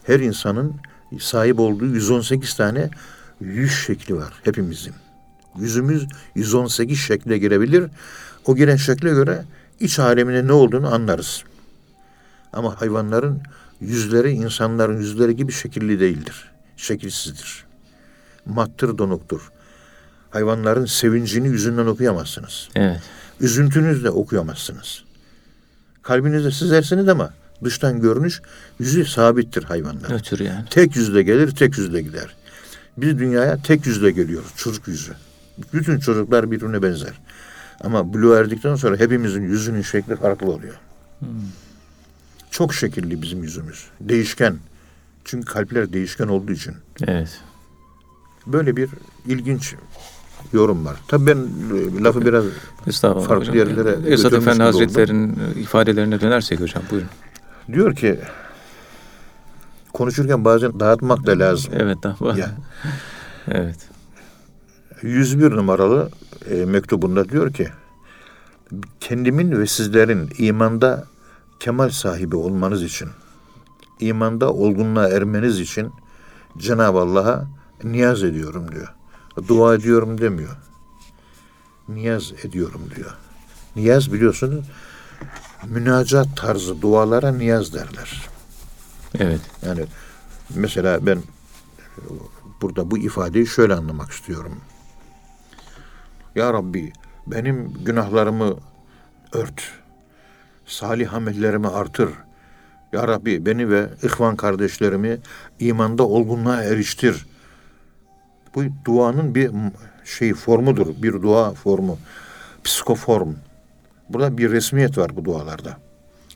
her 0.05 0.21
insanın 0.21 0.75
sahip 1.21 1.61
olduğu 1.61 1.87
118 1.87 2.55
tane 2.55 2.91
yüz 3.41 3.73
şekli 3.73 4.17
var 4.17 4.33
hepimizin. 4.45 4.95
Yüzümüz 5.59 6.07
118 6.35 6.99
şekle 6.99 7.39
girebilir. 7.39 7.91
O 8.47 8.57
giren 8.57 8.77
şekle 8.77 9.11
göre 9.11 9.45
iç 9.81 9.99
alemine 9.99 10.47
ne 10.47 10.53
olduğunu 10.53 10.95
anlarız. 10.95 11.45
Ama 12.53 12.81
hayvanların 12.81 13.43
yüzleri 13.81 14.31
insanların 14.31 14.99
yüzleri 14.99 15.37
gibi 15.37 15.53
şekilli 15.53 16.01
değildir. 16.01 16.51
Şekilsizdir. 16.77 17.72
Mattır, 18.47 18.99
donuktur. 18.99 19.53
Hayvanların 20.31 20.87
sevincini 20.87 21.49
yüzünden 21.49 21.87
okuyamazsınız. 21.87 22.69
Evet. 22.75 23.01
Üzüntünüzle 23.41 24.11
okuyamazsınız. 24.11 25.05
Kalbinizde 26.03 26.51
sizersiniz 26.51 27.09
ama 27.09 27.35
dıştan 27.65 28.01
görünüş 28.01 28.43
yüzü 28.79 29.05
sabittir 29.05 29.63
hayvanlar. 29.63 30.11
Nötr 30.11 30.41
yani. 30.41 30.65
Tek 30.71 30.97
yüzle 30.97 31.23
gelir, 31.23 31.51
tek 31.51 31.79
yüzle 31.79 32.03
gider. 32.03 32.35
Biz 32.97 33.19
dünyaya 33.19 33.63
tek 33.63 33.87
yüzle 33.87 34.11
geliyoruz, 34.11 34.51
çocuk 34.57 34.89
yüzü. 34.89 35.13
Bütün 35.73 35.99
çocuklar 35.99 36.51
birbirine 36.51 36.83
benzer. 36.83 37.13
Ama 37.81 38.13
buluğa 38.13 38.39
erdikten 38.39 38.75
sonra 38.75 38.97
hepimizin 38.97 39.43
yüzünün 39.43 39.83
şekli 39.83 40.17
farklı 40.17 40.51
oluyor. 40.51 40.75
Çok 42.51 42.75
şekilli 42.75 43.23
bizim 43.23 43.43
yüzümüz. 43.43 43.85
Değişken. 44.01 44.57
Çünkü 45.25 45.53
kalpler 45.53 45.93
değişken 45.93 46.29
olduğu 46.29 46.53
için. 46.53 46.75
Evet. 47.07 47.41
Böyle 48.47 48.77
bir 48.77 48.91
ilginç 49.27 49.75
yorum 50.53 50.87
var. 50.87 50.97
Tabii 51.09 51.27
ben 51.27 51.37
e, 51.99 52.03
lafı 52.03 52.27
biraz 52.27 52.45
Farklı 53.27 53.37
hocam. 53.37 53.57
yerlere 53.57 54.13
Esad 54.13 54.33
Efendi. 54.33 54.63
Hazretleri'nin 54.63 55.39
e, 55.57 55.61
ifadelerine 55.61 56.21
dönersek 56.21 56.61
hocam 56.61 56.83
buyurun. 56.91 57.09
diyor 57.73 57.97
ki 57.97 58.21
konuşurken 59.93 60.45
bazen 60.45 60.81
dağıtmak 60.81 61.27
da 61.27 61.39
lazım. 61.39 61.73
Evet 61.77 61.99
Ya. 62.39 62.51
Evet. 63.51 63.77
101 65.03 65.51
numaralı 65.51 66.11
e, 66.51 66.65
mektubunda 66.65 67.29
diyor 67.29 67.53
ki 67.53 67.69
kendimin 69.01 69.51
ve 69.61 69.67
sizlerin 69.67 70.31
imanda 70.39 71.05
kemal 71.61 71.91
sahibi 71.91 72.37
olmanız 72.37 72.83
için 72.83 73.09
imanda 74.01 74.53
olgunluğa 74.53 75.09
ermeniz 75.09 75.61
için 75.61 75.91
Cenab-ı 76.59 76.99
Allah'a 76.99 77.47
niyaz 77.85 78.23
ediyorum 78.23 78.73
diyor. 78.73 78.95
Dua 79.49 79.75
ediyorum 79.75 80.21
demiyor. 80.21 80.57
Niyaz 81.89 82.33
ediyorum 82.45 82.91
diyor. 82.97 83.17
Niyaz 83.77 84.13
biliyorsunuz 84.13 84.65
münacat 85.67 86.37
tarzı 86.37 86.83
dualara 86.83 87.33
niyaz 87.33 87.75
derler. 87.75 88.29
Evet. 89.19 89.41
Yani 89.67 89.85
mesela 90.55 91.07
ben 91.07 91.23
burada 92.63 92.91
bu 92.91 92.99
ifadeyi 92.99 93.47
şöyle 93.47 93.75
anlamak 93.75 94.11
istiyorum. 94.11 94.61
Ya 96.35 96.53
Rabbi 96.53 96.93
benim 97.27 97.73
günahlarımı 97.85 98.57
ört. 99.33 99.71
Salih 100.67 101.15
amellerimi 101.15 101.69
artır. 101.69 102.09
Ya 102.93 103.09
Rabbi 103.09 103.47
beni 103.47 103.71
ve 103.71 103.89
ihvan 104.03 104.37
kardeşlerimi 104.37 105.21
imanda 105.59 106.03
olgunluğa 106.03 106.63
eriştir. 106.63 107.27
Bu 108.55 108.65
duanın 108.85 109.35
bir 109.35 109.51
şey 110.05 110.35
formudur. 110.35 110.87
Bir 111.03 111.13
dua 111.13 111.53
formu. 111.55 111.99
Psikoform. 112.65 113.35
Burada 114.09 114.39
bir 114.39 114.51
resmiyet 114.51 114.99
var 114.99 115.17
bu 115.17 115.25
dualarda. 115.25 115.77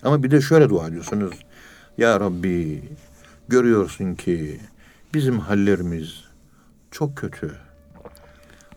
Ama 0.02 0.22
bir 0.22 0.30
de 0.30 0.40
şöyle 0.40 0.68
dua 0.68 0.88
ediyorsunuz. 0.88 1.34
Ya 1.98 2.20
Rabbi 2.20 2.82
görüyorsun 3.48 4.14
ki 4.14 4.60
bizim 5.14 5.38
hallerimiz 5.38 6.24
çok 6.90 7.16
kötü. 7.16 7.54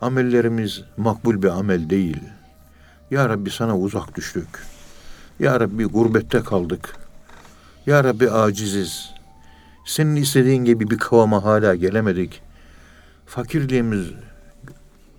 Amellerimiz 0.01 0.83
makbul 0.97 1.41
bir 1.41 1.47
amel 1.47 1.89
değil. 1.89 2.21
Ya 3.11 3.29
Rabbi 3.29 3.51
sana 3.51 3.77
uzak 3.77 4.15
düştük. 4.15 4.47
Ya 5.39 5.59
Rabbi 5.59 5.85
gurbette 5.85 6.39
kaldık. 6.39 6.95
Ya 7.85 8.03
Rabbi 8.03 8.31
aciziz. 8.31 9.09
Senin 9.85 10.15
istediğin 10.15 10.65
gibi 10.65 10.89
bir 10.89 10.97
kıvama 10.97 11.43
hala 11.43 11.75
gelemedik. 11.75 12.41
Fakirliğimiz 13.29 14.07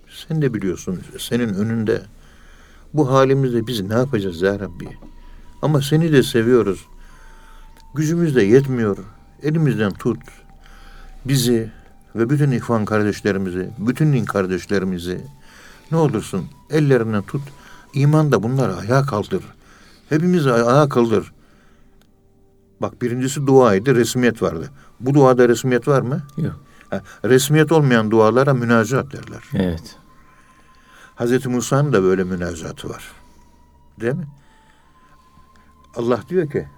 sen 0.08 0.42
de 0.42 0.54
biliyorsun 0.54 1.00
senin 1.18 1.54
önünde. 1.54 2.02
Bu 2.94 3.12
halimizde 3.12 3.66
biz 3.66 3.80
ne 3.80 3.94
yapacağız 3.94 4.42
ya 4.42 4.60
Rabbi? 4.60 4.88
Ama 5.62 5.82
seni 5.82 6.12
de 6.12 6.22
seviyoruz. 6.22 6.86
Gücümüz 7.94 8.36
de 8.36 8.42
yetmiyor. 8.42 8.98
Elimizden 9.42 9.92
tut. 9.92 10.18
Bizi 11.24 11.70
ve 12.16 12.30
bütün 12.30 12.50
ihvan 12.50 12.84
kardeşlerimizi, 12.84 13.70
bütün 13.78 14.12
din 14.12 14.24
kardeşlerimizi 14.24 15.20
ne 15.90 15.96
olursun 15.96 16.46
ellerinden 16.70 17.22
tut. 17.22 17.42
İman 17.94 18.32
da 18.32 18.42
bunları 18.42 18.76
ayağa 18.76 19.02
kaldır. 19.02 19.44
Hepimizi 20.08 20.52
ayağa 20.52 20.88
kaldır. 20.88 21.32
Bak 22.80 23.02
birincisi 23.02 23.46
duaydı, 23.46 23.94
resmiyet 23.94 24.42
vardı. 24.42 24.70
Bu 25.00 25.14
duada 25.14 25.48
resmiyet 25.48 25.88
var 25.88 26.02
mı? 26.02 26.22
Yok. 26.36 26.69
Resmiyet 27.24 27.72
olmayan 27.72 28.10
dualara 28.10 28.54
münacat 28.54 29.12
derler. 29.12 29.42
Evet. 29.54 29.96
Hazreti 31.14 31.48
Musa'nın 31.48 31.92
da 31.92 32.02
böyle 32.02 32.24
münacatı 32.24 32.88
var. 32.88 33.12
Değil 34.00 34.14
mi? 34.14 34.26
Allah 35.96 36.20
diyor 36.28 36.50
ki 36.50 36.68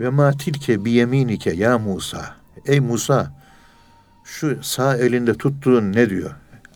ve 0.00 0.10
ma 0.10 0.32
tilke 0.32 0.84
bi 0.84 0.90
yeminike 0.90 1.52
ya 1.52 1.78
Musa. 1.78 2.34
Ey 2.66 2.80
Musa 2.80 3.32
şu 4.24 4.58
sağ 4.62 4.96
elinde 4.96 5.34
tuttuğun 5.34 5.92
ne 5.92 6.10
diyor? 6.10 6.30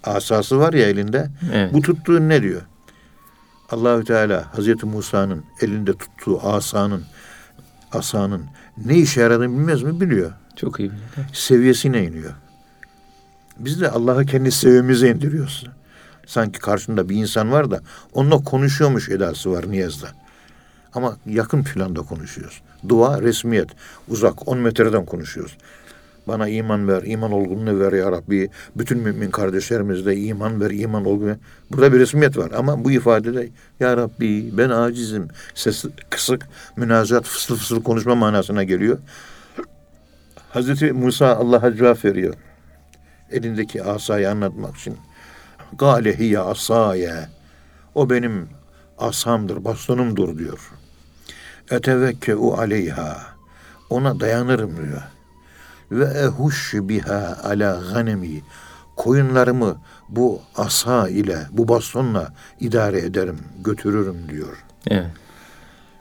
Asası 0.05 0.59
var 0.59 0.73
ya 0.73 0.87
elinde. 0.89 1.31
Evet. 1.53 1.73
Bu 1.73 1.83
tuttuğun 1.83 2.29
ne 2.29 2.43
diyor? 2.43 2.63
Allahü 3.71 4.05
Teala 4.05 4.57
Hazreti 4.57 4.87
Musa'nın 4.87 5.45
elinde 5.61 5.93
tuttuğu 5.93 6.41
asanın 6.49 7.05
asanın 7.93 8.45
ne 8.85 8.97
işe 8.99 9.21
yaradığını 9.21 9.49
bilmez 9.59 9.83
mi? 9.83 10.01
Biliyor. 10.01 10.33
Çok 10.61 10.81
iyi. 10.81 10.91
Seviyesine 11.33 12.05
iniyor. 12.05 12.33
Biz 13.59 13.81
de 13.81 13.91
Allah'ı 13.91 14.27
kendi 14.27 14.53
seviyemize 14.53 15.11
indiriyoruz. 15.11 15.67
Sanki 16.27 16.59
karşında 16.59 17.09
bir 17.09 17.17
insan 17.17 17.53
var 17.53 17.71
da 17.71 17.81
onunla 18.13 18.39
konuşuyormuş 18.39 19.09
edası 19.09 19.53
var 19.53 19.71
niyazda. 19.71 20.09
Ama 20.95 21.17
yakın 21.27 21.65
planda 21.65 22.01
konuşuyoruz. 22.01 22.63
Dua 22.89 23.23
resmiyet. 23.23 23.69
Uzak 24.09 24.49
10 24.49 24.59
metreden 24.59 25.05
konuşuyoruz. 25.05 25.57
Bana 26.29 26.49
iman 26.49 26.89
ver, 26.89 27.03
iman 27.03 27.33
olgunluğu 27.33 27.81
ver 27.81 27.93
ya 27.93 28.13
Rabbi. 28.13 28.51
Bütün 28.77 28.99
mümin 28.99 29.31
kardeşlerimizde 29.31 30.17
iman 30.17 30.61
ver, 30.61 30.71
iman 30.71 31.05
olgunluğu. 31.05 31.37
Burada 31.71 31.93
bir 31.93 31.99
resmiyet 31.99 32.37
var 32.37 32.51
ama 32.57 32.85
bu 32.85 32.91
ifadede 32.91 33.49
ya 33.81 33.97
Rabbi 33.97 34.59
ben 34.59 34.71
acizim. 34.71 35.29
Ses 35.55 35.85
kısık, 36.11 36.49
münazat, 36.77 37.25
fısıl 37.25 37.57
fısıl 37.57 37.83
konuşma 37.83 38.15
manasına 38.15 38.65
geliyor. 38.65 38.99
Hazreti 40.51 40.93
Musa 40.93 41.37
Allah'a 41.37 41.77
cevap 41.77 42.05
veriyor. 42.05 42.35
Elindeki 43.31 43.83
asayı 43.83 44.31
anlatmak 44.31 44.77
için. 44.77 44.97
Gale 45.79 46.19
hiye 46.19 46.39
asaye. 46.39 47.29
O 47.95 48.11
benim 48.11 48.49
asamdır, 48.99 49.65
bastonumdur 49.65 50.39
diyor. 50.39 50.71
Etevekkeu 51.71 52.55
aleyha. 52.55 53.23
Ona 53.91 54.21
dayanırım 54.21 54.77
diyor. 54.77 55.03
Ve 55.91 56.05
ehuş 56.05 56.75
biha 56.75 57.39
ala 57.45 57.83
ganemi. 57.93 58.43
Koyunlarımı 58.97 59.81
bu 60.09 60.41
asa 60.57 61.09
ile, 61.09 61.39
bu 61.51 61.69
bastonla 61.69 62.33
idare 62.61 62.99
ederim, 62.99 63.39
götürürüm 63.65 64.29
diyor. 64.29 64.65
Evet. 64.87 65.07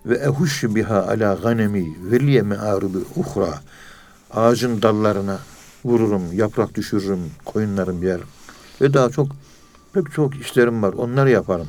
ve 0.05 0.15
ehuş 0.17 0.63
biha 0.63 1.03
ala 1.03 1.33
ganemi 1.33 2.11
ve 2.11 2.19
liye 2.19 2.41
me'aribi 2.41 2.97
uhra. 3.15 3.53
Ağacın 4.31 4.81
dallarına 4.81 5.39
vururum, 5.85 6.33
yaprak 6.33 6.75
düşürürüm, 6.75 7.31
koyunlarım 7.45 8.03
yer. 8.03 8.19
Ve 8.81 8.93
daha 8.93 9.09
çok 9.09 9.27
pek 9.93 10.11
çok 10.11 10.35
işlerim 10.35 10.83
var. 10.83 10.93
Onları 10.93 11.29
yaparım. 11.29 11.67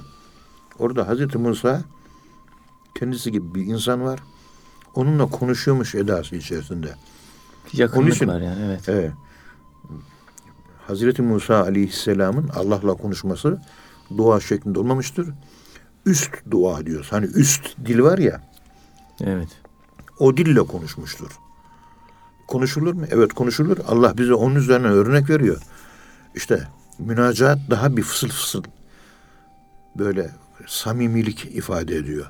Orada 0.78 1.08
Hazreti 1.08 1.38
Musa 1.38 1.82
kendisi 2.98 3.32
gibi 3.32 3.54
bir 3.54 3.66
insan 3.66 4.04
var. 4.04 4.20
Onunla 4.94 5.26
konuşuyormuş 5.26 5.94
edası 5.94 6.36
içerisinde. 6.36 6.94
Yakınlık 7.72 8.14
için- 8.14 8.28
var 8.28 8.40
yani 8.40 8.62
evet. 8.66 8.88
Evet. 8.88 9.12
Hazreti 10.86 11.22
Musa 11.22 11.62
Aleyhisselam'ın 11.62 12.48
Allah'la 12.48 12.94
konuşması 12.94 13.60
dua 14.16 14.40
şeklinde 14.40 14.78
olmamıştır. 14.78 15.28
Üst 16.06 16.30
dua 16.50 16.86
diyoruz. 16.86 17.06
Hani 17.10 17.26
üst 17.26 17.76
dil 17.86 17.98
var 18.00 18.18
ya, 18.18 18.40
Evet. 19.20 19.48
o 20.18 20.36
dille 20.36 20.60
konuşmuştur. 20.60 21.30
Konuşulur 22.48 22.94
mu? 22.94 23.04
Evet 23.10 23.32
konuşulur. 23.32 23.76
Allah 23.88 24.18
bize 24.18 24.34
onun 24.34 24.54
üzerine 24.54 24.86
örnek 24.86 25.30
veriyor. 25.30 25.62
İşte 26.34 26.68
münacat 26.98 27.58
daha 27.70 27.96
bir 27.96 28.02
fısıl 28.02 28.28
fısıl 28.28 28.62
böyle 29.98 30.30
samimilik 30.66 31.44
ifade 31.44 31.96
ediyor. 31.96 32.26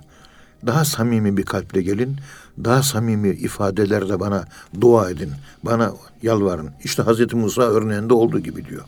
Daha 0.66 0.84
samimi 0.84 1.36
bir 1.36 1.42
kalple 1.42 1.82
gelin. 1.82 2.16
Daha 2.64 2.82
samimi 2.82 3.28
ifadelerle 3.28 4.20
bana 4.20 4.44
dua 4.80 5.10
edin. 5.10 5.32
Bana 5.62 5.92
yalvarın. 6.22 6.70
İşte 6.84 7.02
Hazreti 7.02 7.36
Musa 7.36 7.62
örneğinde 7.62 8.14
olduğu 8.14 8.40
gibi 8.40 8.64
diyor. 8.64 8.84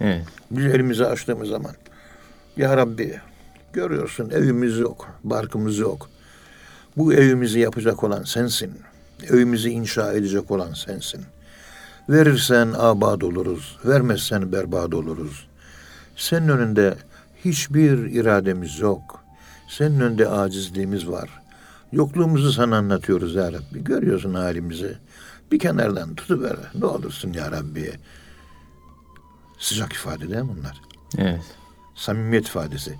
Evet. 0.00 0.26
Biz 0.50 0.64
elimizi 0.64 1.06
açtığımız 1.06 1.48
zaman 1.48 1.72
Ya 2.56 2.76
Rabbi 2.76 3.20
görüyorsun 3.72 4.30
evimiz 4.30 4.78
yok, 4.78 5.08
barkımız 5.24 5.78
yok. 5.78 6.08
Bu 6.96 7.14
evimizi 7.14 7.60
yapacak 7.60 8.04
olan 8.04 8.22
sensin. 8.22 8.72
Evimizi 9.28 9.70
inşa 9.70 10.12
edecek 10.12 10.50
olan 10.50 10.72
sensin. 10.72 11.24
Verirsen 12.08 12.74
abad 12.78 13.20
oluruz, 13.20 13.78
vermezsen 13.84 14.52
berbat 14.52 14.94
oluruz. 14.94 15.46
Senin 16.16 16.48
önünde 16.48 16.94
hiçbir 17.44 17.98
irademiz 17.98 18.78
yok. 18.78 19.24
Senin 19.68 20.00
önünde 20.00 20.28
acizliğimiz 20.28 21.08
var. 21.08 21.30
Yokluğumuzu 21.92 22.52
sana 22.52 22.76
anlatıyoruz 22.76 23.34
ya 23.34 23.52
Rabbi. 23.52 23.84
Görüyorsun 23.84 24.34
halimizi. 24.34 24.98
Bir 25.52 25.58
kenardan 25.58 26.14
tutuver. 26.14 26.56
Ne 26.74 26.86
olursun 26.86 27.32
ya 27.32 27.52
Rabbi. 27.52 27.92
Sıcak 29.58 29.92
ifade 29.92 30.28
değil 30.28 30.42
mi 30.42 30.50
bunlar? 30.58 30.80
Evet. 31.18 31.40
Samimiyet 31.94 32.48
ifadesi. 32.48 32.94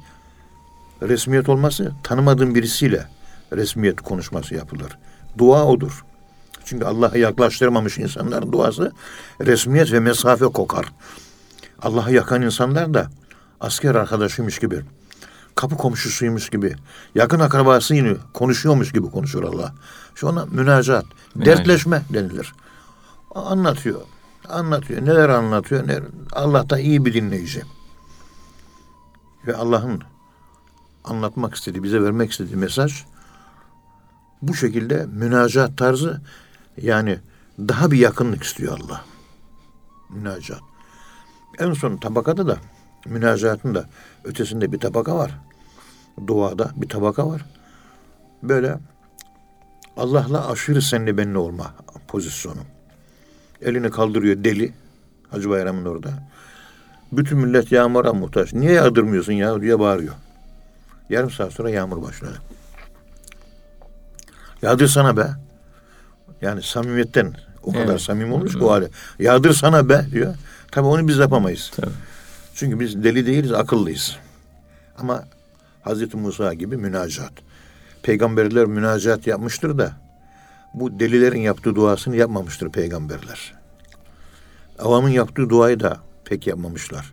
Resmiyet 1.02 1.48
olması 1.48 1.92
tanımadığın 2.02 2.54
birisiyle 2.54 3.06
resmiyet 3.52 4.00
konuşması 4.00 4.54
yapılır. 4.54 4.98
Dua 5.38 5.66
odur. 5.66 6.04
Çünkü 6.70 6.84
Allah'a 6.84 7.18
yaklaştırmamış 7.18 7.98
insanların 7.98 8.52
duası 8.52 8.92
resmiyet 9.40 9.92
ve 9.92 10.00
mesafe 10.00 10.44
kokar. 10.44 10.92
Allah'a 11.82 12.10
yakan 12.10 12.42
insanlar 12.42 12.94
da 12.94 13.10
asker 13.60 13.94
arkadaşıymış 13.94 14.58
gibi, 14.58 14.82
kapı 15.54 15.76
komşusuymuş 15.76 16.50
gibi, 16.50 16.74
yakın 17.14 17.40
akrabasıyla 17.40 18.16
konuşuyormuş 18.34 18.92
gibi 18.92 19.10
konuşur 19.10 19.44
Allah. 19.44 19.74
Şu 20.14 20.26
ona 20.26 20.46
münacat, 20.46 21.04
dertleşme 21.36 22.02
denilir. 22.10 22.54
Anlatıyor, 23.34 24.00
anlatıyor. 24.48 25.06
Neler 25.06 25.28
anlatıyor? 25.28 25.88
Neler? 25.88 26.02
Allah 26.32 26.70
da 26.70 26.78
iyi 26.78 27.04
bir 27.04 27.14
dinleyici. 27.14 27.62
Ve 29.46 29.56
Allah'ın 29.56 30.02
anlatmak 31.04 31.54
istediği, 31.54 31.82
bize 31.82 32.02
vermek 32.02 32.30
istediği 32.30 32.56
mesaj 32.56 33.04
bu 34.42 34.54
şekilde 34.54 35.06
münacat 35.06 35.78
tarzı 35.78 36.20
yani 36.82 37.18
daha 37.58 37.90
bir 37.90 37.98
yakınlık 37.98 38.42
istiyor 38.42 38.78
Allah. 38.78 39.04
Münacat. 40.10 40.60
En 41.58 41.72
son 41.72 41.96
tabakada 41.96 42.46
da 42.46 42.56
münacatın 43.06 43.74
da 43.74 43.84
ötesinde 44.24 44.72
bir 44.72 44.80
tabaka 44.80 45.16
var. 45.16 45.38
Duada 46.26 46.70
bir 46.76 46.88
tabaka 46.88 47.28
var. 47.28 47.44
Böyle 48.42 48.78
Allah'la 49.96 50.50
aşırı 50.50 50.82
senli 50.82 51.18
benli 51.18 51.38
olma 51.38 51.74
pozisyonu. 52.08 52.60
Elini 53.62 53.90
kaldırıyor 53.90 54.44
deli. 54.44 54.72
Hacı 55.30 55.50
Bayram'ın 55.50 55.84
orada. 55.84 56.10
Bütün 57.12 57.38
millet 57.38 57.72
yağmura 57.72 58.12
muhtaç. 58.12 58.52
Niye 58.52 58.72
yağdırmıyorsun 58.72 59.32
ya 59.32 59.60
diye 59.60 59.78
bağırıyor. 59.78 60.14
Yarım 61.08 61.30
saat 61.30 61.52
sonra 61.52 61.70
yağmur 61.70 62.02
başladı. 62.02 62.42
Yağdırsana 64.62 65.16
be. 65.16 65.26
Yani 66.42 66.62
samimiyetten 66.62 67.34
o 67.62 67.72
kadar 67.72 67.84
Evet. 67.84 68.00
samimi 68.00 68.34
olmuş 68.34 68.52
ki 68.52 68.64
o 68.64 68.70
hale. 68.70 68.88
Yağdırsana 69.18 69.88
be 69.88 70.06
diyor. 70.12 70.34
Tabii 70.72 70.86
onu 70.86 71.08
biz 71.08 71.18
yapamayız. 71.18 71.70
Tabii. 71.76 71.90
Çünkü 72.54 72.80
biz 72.80 73.04
deli 73.04 73.26
değiliz, 73.26 73.52
akıllıyız. 73.52 74.16
Ama 74.98 75.24
Hazreti 75.82 76.16
Musa 76.16 76.54
gibi 76.54 76.76
münacat. 76.76 77.32
Peygamberler 78.02 78.64
münacat 78.66 79.26
yapmıştır 79.26 79.78
da 79.78 79.92
bu 80.74 81.00
delilerin 81.00 81.40
yaptığı 81.40 81.74
duasını 81.74 82.16
yapmamıştır 82.16 82.70
peygamberler. 82.70 83.54
Avamın 84.78 85.08
yaptığı 85.08 85.48
duayı 85.50 85.80
da 85.80 85.96
pek 86.24 86.46
yapmamışlar. 86.46 87.12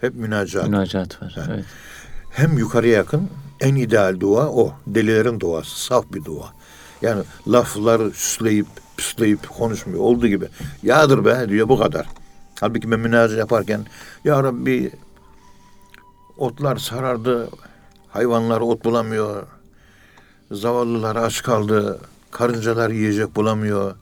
Hep 0.00 0.14
münacat. 0.14 0.64
Münacat 0.68 1.22
var. 1.22 1.36
Evet. 1.50 1.64
Hem 2.30 2.58
yukarıya 2.58 2.92
yakın 2.94 3.30
en 3.60 3.74
ideal 3.74 4.20
dua 4.20 4.48
o. 4.48 4.74
Delilerin 4.86 5.40
duası. 5.40 5.84
Saf 5.84 6.12
bir 6.12 6.24
dua. 6.24 6.52
Yani 7.02 7.22
lafları 7.48 8.10
süsleyip 8.10 8.66
püsleyip 8.96 9.48
konuşmuyor. 9.48 10.00
Olduğu 10.00 10.26
gibi. 10.26 10.48
Yağdır 10.82 11.24
be 11.24 11.48
diyor 11.48 11.68
bu 11.68 11.78
kadar. 11.78 12.06
Halbuki 12.60 12.90
ben 12.90 13.00
münacat 13.00 13.38
yaparken 13.38 13.86
Ya 14.24 14.42
Rabbi 14.42 14.92
otlar 16.38 16.76
sarardı. 16.76 17.48
Hayvanlar 18.08 18.60
ot 18.60 18.84
bulamıyor. 18.84 19.46
Zavallılar 20.50 21.16
aç 21.16 21.42
kaldı. 21.42 22.00
Karıncalar 22.30 22.90
yiyecek 22.90 23.36
bulamıyor. 23.36 23.94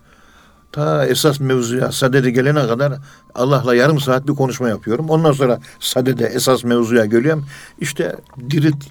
Ta 0.73 1.07
esas 1.07 1.41
mevzuya 1.41 1.93
sadede 1.93 2.31
gelene 2.31 2.67
kadar 2.67 2.93
Allah'la 3.35 3.75
yarım 3.75 4.01
saat 4.01 4.29
bir 4.29 4.35
konuşma 4.35 4.69
yapıyorum. 4.69 5.11
Ondan 5.11 5.33
sonra 5.33 5.61
sadede 5.81 6.27
esas 6.27 6.65
mevzuya 6.65 7.05
geliyorum. 7.05 7.47
İşte 7.81 8.17
dirit, 8.51 8.89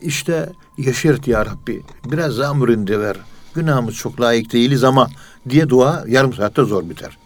işte 0.00 0.52
yeşert 0.78 1.28
ya 1.28 1.46
Rabbi. 1.46 1.82
Biraz 2.04 2.32
zamur 2.32 2.68
indi 2.68 3.00
ver. 3.00 3.16
Günahımız 3.58 3.94
çok 3.94 4.20
layık 4.20 4.52
değiliz 4.52 4.84
ama 4.84 5.08
diye 5.48 5.68
dua 5.68 6.04
yarım 6.08 6.34
saatte 6.34 6.64
zor 6.64 6.90
biter. 6.90 7.18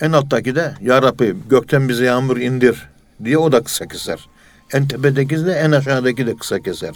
En 0.00 0.12
alttaki 0.12 0.54
de 0.54 0.74
ya 0.80 1.02
Rabbi 1.02 1.36
gökten 1.50 1.88
bize 1.88 2.04
yağmur 2.04 2.36
indir 2.36 2.88
diye 3.24 3.38
o 3.38 3.52
da 3.52 3.62
kısa 3.62 3.86
keser. 3.88 4.28
En 4.72 4.88
tepedeki 4.88 5.46
de 5.46 5.52
en 5.52 5.70
aşağıdaki 5.70 6.26
de 6.26 6.36
kısa 6.36 6.60
keser. 6.60 6.94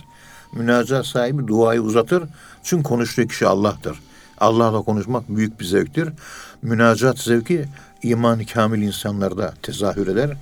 Münacat 0.53 1.07
sahibi 1.07 1.47
duayı 1.47 1.81
uzatır. 1.81 2.25
Çünkü 2.62 2.83
konuştuğu 2.83 3.27
kişi 3.27 3.47
Allah'tır. 3.47 4.01
Allah'la 4.38 4.83
konuşmak 4.83 5.29
büyük 5.29 5.61
bir 5.61 5.64
zevktir. 5.64 6.09
Münacat 6.62 7.18
zevki 7.18 7.64
iman 8.03 8.44
kamil 8.44 8.83
insanlarda 8.83 9.55
tezahür 9.62 10.07
eder. 10.07 10.37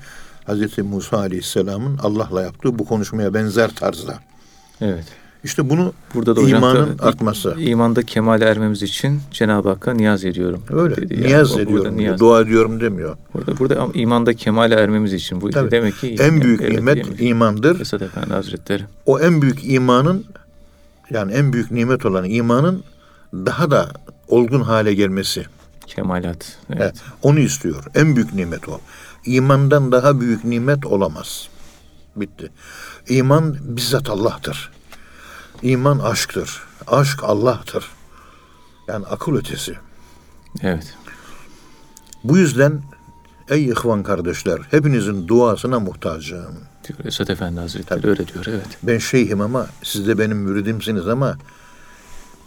Hz. 0.46 0.78
Musa 0.78 1.18
Aleyhisselam'ın 1.18 1.98
Allah'la 1.98 2.42
yaptığı 2.42 2.78
bu 2.78 2.85
konuşmaya 2.85 3.35
benzer 3.35 3.70
tarzda. 3.74 4.18
Evet. 4.81 5.21
İşte 5.44 5.70
bunu 5.70 5.92
Burada 6.14 6.37
da 6.37 6.40
hocam 6.40 6.59
imanın 6.59 6.96
tabii 6.96 7.09
artması. 7.09 7.55
imanda 7.59 8.02
kemale 8.02 8.44
ermemiz 8.44 8.83
için 8.83 9.20
Cenab-ı 9.31 9.68
Hakk'a 9.68 9.92
niyaz 9.94 10.24
ediyorum. 10.24 10.62
Öyle. 10.70 10.96
dedi. 10.96 11.14
Yani 11.14 11.26
niyaz 11.26 11.52
ediyorum. 11.59 11.83
diyor, 11.83 11.96
niyaz. 11.96 12.20
Dua 12.20 12.40
ediyorum 12.40 12.81
demiyor. 12.81 13.16
Burada, 13.35 13.59
burada 13.59 13.88
imanda 13.94 14.35
kemale 14.35 14.74
ermemiz 14.74 15.12
için 15.12 15.40
bu 15.40 15.50
Tabii. 15.50 15.70
demek 15.70 15.98
ki 15.98 16.16
En 16.20 16.40
büyük 16.40 16.61
evet, 16.61 16.72
nimet 16.72 16.96
yemin- 17.07 17.24
imandır. 17.24 17.81
Esad 17.81 18.00
Efendi 18.00 18.33
Hazretleri. 18.33 18.83
O 19.07 19.20
en 19.20 19.42
büyük 19.42 19.59
imanın 19.64 20.24
yani 21.11 21.33
en 21.33 21.52
büyük 21.52 21.70
nimet 21.70 22.07
olan 22.07 22.24
imanın 22.24 22.83
daha 23.35 23.70
da 23.70 23.88
olgun 24.28 24.61
hale 24.61 24.94
gelmesi. 24.94 25.44
Kemalat. 25.87 26.57
Evet. 26.70 26.81
Evet, 26.83 26.94
onu 27.22 27.38
istiyor. 27.40 27.85
En 27.94 28.16
büyük 28.16 28.35
nimet 28.35 28.68
o. 28.68 28.81
İmandan 29.26 29.92
daha 29.92 30.20
büyük 30.20 30.44
nimet 30.44 30.87
olamaz. 30.87 31.48
Bitti. 32.16 32.50
İman 33.09 33.57
bizzat 33.61 34.11
Allah'tır. 34.11 34.70
İman 35.62 35.98
aşktır. 35.98 36.62
Aşk 36.87 37.25
Allah'tır. 37.25 37.88
Yani 38.88 39.07
akıl 39.07 39.37
ötesi. 39.37 39.77
Evet. 40.62 40.94
Bu 42.25 42.38
yüzden 42.38 42.83
ey 43.48 43.68
ihvan 43.68 44.03
kardeşler 44.03 44.59
hepinizin 44.70 45.29
duasına 45.29 45.81
muhtacım. 45.81 46.55
Diyor 46.88 46.98
Esad 47.05 47.29
Efendi 47.29 47.61
Hazretleri 47.61 48.09
öyle 48.09 48.27
diyor. 48.27 48.44
Evet. 48.48 48.79
Ben 48.83 48.98
şeyhim 48.98 49.40
ama 49.40 49.66
siz 49.83 50.07
de 50.07 50.18
benim 50.18 50.37
müridimsiniz 50.37 51.09
ama 51.09 51.38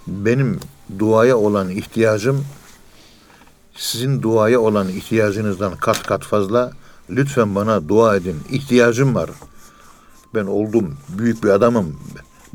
benim 0.08 0.60
duaya 1.00 1.38
olan 1.38 1.70
ihtiyacım 1.70 2.46
sizin 3.76 4.22
duaya 4.22 4.60
olan 4.60 4.90
ihtiyacınızdan 4.90 5.76
kat 5.76 6.04
kat 6.04 6.24
fazla. 6.24 6.72
Lütfen 7.10 7.56
bana 7.56 7.90
dua 7.90 8.16
edin. 8.16 8.40
İhtiyacım 8.52 9.16
var. 9.16 9.30
Ben 10.36 10.46
oldum. 10.46 10.98
Büyük 11.10 11.44
bir 11.44 11.50
adamım. 11.50 12.00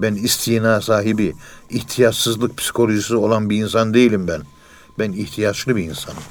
Ben 0.02 0.14
istina 0.14 0.80
sahibi, 0.80 1.34
ihtiyaçsızlık 1.70 2.58
psikolojisi 2.58 3.16
olan 3.16 3.50
bir 3.50 3.62
insan 3.62 3.94
değilim 3.94 4.28
ben. 4.28 4.42
Ben 4.98 5.12
ihtiyaçlı 5.12 5.76
bir 5.76 5.84
insanım. 5.84 6.22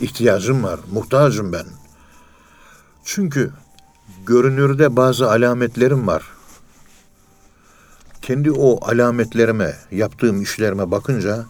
İhtiyacım 0.00 0.64
var, 0.64 0.80
muhtacım 0.92 1.52
ben. 1.52 1.66
Çünkü 3.04 3.52
görünürde 4.26 4.96
bazı 4.96 5.30
alametlerim 5.30 6.06
var. 6.06 6.22
Kendi 8.22 8.50
o 8.50 8.90
alametlerime, 8.90 9.76
yaptığım 9.90 10.42
işlerime 10.42 10.90
bakınca 10.90 11.44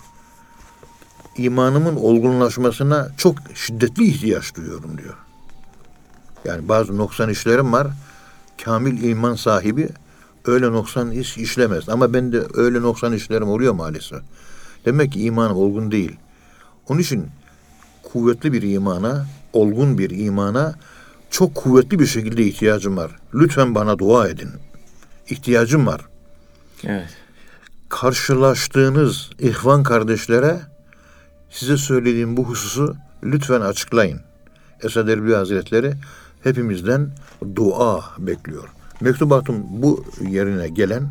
imanımın 1.36 1.96
olgunlaşmasına 1.96 3.08
çok 3.16 3.36
şiddetli 3.54 4.04
ihtiyaç 4.04 4.54
duyuyorum 4.54 4.98
diyor. 4.98 5.14
Yani 6.44 6.68
bazı 6.68 6.96
noksan 6.96 7.30
işlerim 7.30 7.72
var. 7.72 7.86
Kamil 8.64 9.02
iman 9.02 9.34
sahibi 9.34 9.88
öyle 10.44 10.66
noksan 10.72 11.10
iş 11.10 11.38
işlemez. 11.38 11.88
Ama 11.88 12.14
ben 12.14 12.32
de 12.32 12.42
öyle 12.54 12.82
noksan 12.82 13.12
işlerim 13.12 13.48
oluyor 13.48 13.74
maalesef. 13.74 14.20
Demek 14.84 15.12
ki 15.12 15.22
imanım 15.22 15.56
olgun 15.56 15.90
değil. 15.90 16.16
Onun 16.88 17.00
için 17.00 17.26
kuvvetli 18.02 18.52
bir 18.52 18.62
imana, 18.62 19.26
olgun 19.52 19.98
bir 19.98 20.10
imana 20.10 20.74
çok 21.30 21.54
kuvvetli 21.54 21.98
bir 21.98 22.06
şekilde 22.06 22.42
ihtiyacım 22.42 22.96
var. 22.96 23.10
Lütfen 23.34 23.74
bana 23.74 23.98
dua 23.98 24.28
edin. 24.28 24.50
İhtiyacım 25.28 25.86
var. 25.86 26.00
Evet. 26.84 27.08
Karşılaştığınız 27.88 29.30
ihvan 29.38 29.82
kardeşlere 29.82 30.60
size 31.50 31.76
söylediğim 31.76 32.36
bu 32.36 32.44
hususu 32.44 32.96
lütfen 33.22 33.60
açıklayın. 33.60 34.20
Esad 34.82 35.08
Erbil 35.08 35.32
Hazretleri 35.32 35.94
hepimizden 36.42 37.10
dua 37.56 38.04
bekliyor. 38.18 38.68
Mektubatım 39.00 39.64
bu 39.68 40.04
yerine 40.28 40.68
gelen 40.68 41.10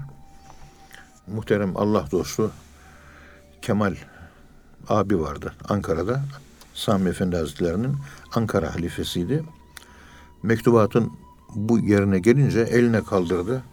muhterem 1.27 1.77
Allah 1.77 2.05
dostu 2.11 2.51
Kemal 3.61 3.95
abi 4.89 5.19
vardı 5.19 5.53
Ankara'da. 5.69 6.21
Sami 6.73 7.09
Efendi 7.09 7.35
Hazretleri'nin 7.35 7.95
Ankara 8.35 8.75
halifesiydi. 8.75 9.43
Mektubatın 10.43 11.11
bu 11.55 11.79
yerine 11.79 12.19
gelince 12.19 12.59
eline 12.59 13.03
kaldırdı. 13.03 13.63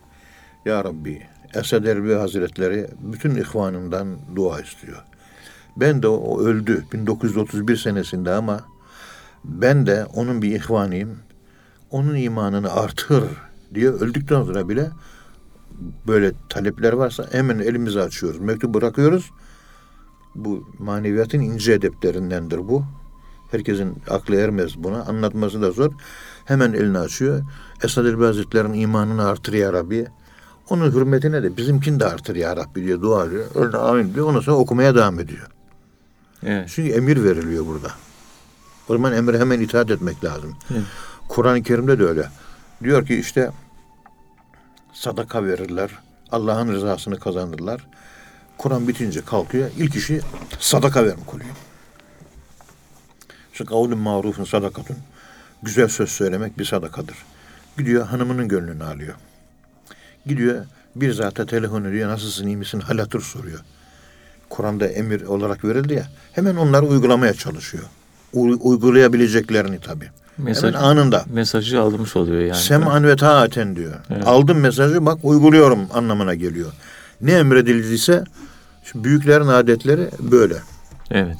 Ya 0.64 0.84
Rabbi 0.84 1.22
Esad 1.54 1.84
Erbil 1.84 2.14
Hazretleri 2.14 2.88
bütün 3.00 3.34
ihvanından 3.34 4.18
dua 4.36 4.60
istiyor. 4.60 5.04
Ben 5.76 6.02
de 6.02 6.08
o 6.08 6.40
öldü 6.40 6.84
1931 6.92 7.76
senesinde 7.76 8.32
ama 8.32 8.60
ben 9.44 9.86
de 9.86 10.06
onun 10.14 10.42
bir 10.42 10.52
ihvanıyım. 10.52 11.18
Onun 11.90 12.14
imanını 12.14 12.72
artır 12.72 13.24
diye 13.74 13.88
öldükten 13.90 14.42
sonra 14.42 14.68
bile 14.68 14.90
böyle 16.06 16.32
talepler 16.48 16.92
varsa 16.92 17.28
hemen 17.32 17.58
elimizi 17.58 18.00
açıyoruz. 18.00 18.40
Mektup 18.40 18.74
bırakıyoruz. 18.74 19.30
Bu 20.34 20.68
maneviyatın 20.78 21.40
ince 21.40 21.72
edeplerindendir 21.72 22.58
bu. 22.58 22.84
Herkesin 23.50 23.96
aklı 24.10 24.36
ermez 24.36 24.76
buna. 24.76 25.02
Anlatması 25.02 25.62
da 25.62 25.70
zor. 25.70 25.92
Hemen 26.44 26.72
elini 26.72 26.98
açıyor. 26.98 27.42
Esad 27.82 28.06
Erbil 28.06 28.24
Hazretleri'nin 28.24 28.80
imanını 28.80 29.26
artır 29.26 29.52
ya 29.52 29.72
Rabbi. 29.72 30.06
Onun 30.70 30.92
hürmetine 30.92 31.42
de 31.42 31.56
bizimkini 31.56 32.00
de 32.00 32.04
artır 32.04 32.36
ya 32.36 32.56
Rabbi 32.56 32.84
diye 32.84 33.00
dua 33.00 33.26
ediyor. 33.26 33.44
Öyle 33.54 33.76
amin 33.76 34.14
diyor. 34.14 34.26
Ondan 34.26 34.40
sonra 34.40 34.56
okumaya 34.56 34.94
devam 34.94 35.20
ediyor. 35.20 35.46
Evet. 36.42 36.70
Çünkü 36.74 36.92
emir 36.92 37.24
veriliyor 37.24 37.66
burada. 37.66 37.88
O 38.88 38.92
zaman 38.92 39.12
emre 39.12 39.38
hemen 39.38 39.60
itaat 39.60 39.90
etmek 39.90 40.24
lazım. 40.24 40.54
Evet. 40.70 40.82
Kur'an-ı 41.28 41.62
Kerim'de 41.62 41.98
de 41.98 42.04
öyle. 42.04 42.28
Diyor 42.84 43.06
ki 43.06 43.14
işte 43.14 43.50
sadaka 44.92 45.44
verirler. 45.44 45.90
Allah'ın 46.32 46.72
rızasını 46.72 47.18
kazanırlar. 47.18 47.86
Kur'an 48.58 48.88
bitince 48.88 49.24
kalkıyor. 49.24 49.70
İlk 49.76 49.96
işi 49.96 50.20
sadaka 50.58 51.04
vermek 51.06 51.34
oluyor. 51.34 51.50
İşte 53.52 53.64
kavlun 53.64 53.98
marufun 53.98 54.44
sadakatun. 54.44 54.96
Güzel 55.62 55.88
söz 55.88 56.08
söylemek 56.10 56.58
bir 56.58 56.64
sadakadır. 56.64 57.16
Gidiyor 57.78 58.06
hanımının 58.06 58.48
gönlünü 58.48 58.84
alıyor. 58.84 59.14
Gidiyor 60.26 60.66
bir 60.96 61.12
zata 61.12 61.46
telefon 61.46 61.84
ediyor. 61.84 62.10
Nasılsın 62.10 62.46
iyi 62.46 62.56
misin? 62.56 62.80
Hal 62.80 62.98
hatır 62.98 63.20
soruyor. 63.20 63.60
Kur'an'da 64.50 64.86
emir 64.88 65.22
olarak 65.22 65.64
verildi 65.64 65.94
ya. 65.94 66.06
Hemen 66.32 66.56
onları 66.56 66.86
uygulamaya 66.86 67.34
çalışıyor. 67.34 67.84
U- 68.32 68.70
uygulayabileceklerini 68.70 69.80
tabii. 69.80 70.10
Mesaj, 70.38 70.74
Hemen 70.74 70.84
anında. 70.86 71.24
mesajı 71.32 71.80
almış 71.80 72.16
oluyor 72.16 72.40
yani. 72.40 72.56
Sem'an 72.60 73.04
ve 73.04 73.16
taaten 73.16 73.76
diyor. 73.76 73.94
Evet. 74.10 74.26
Aldım 74.26 74.58
mesajı 74.60 75.06
bak 75.06 75.18
uyguluyorum 75.22 75.78
anlamına 75.94 76.34
geliyor. 76.34 76.72
Ne 77.20 77.32
emredildiyse 77.32 78.24
şu 78.84 79.04
büyüklerin 79.04 79.46
adetleri 79.46 80.10
böyle. 80.20 80.56
Evet. 81.10 81.36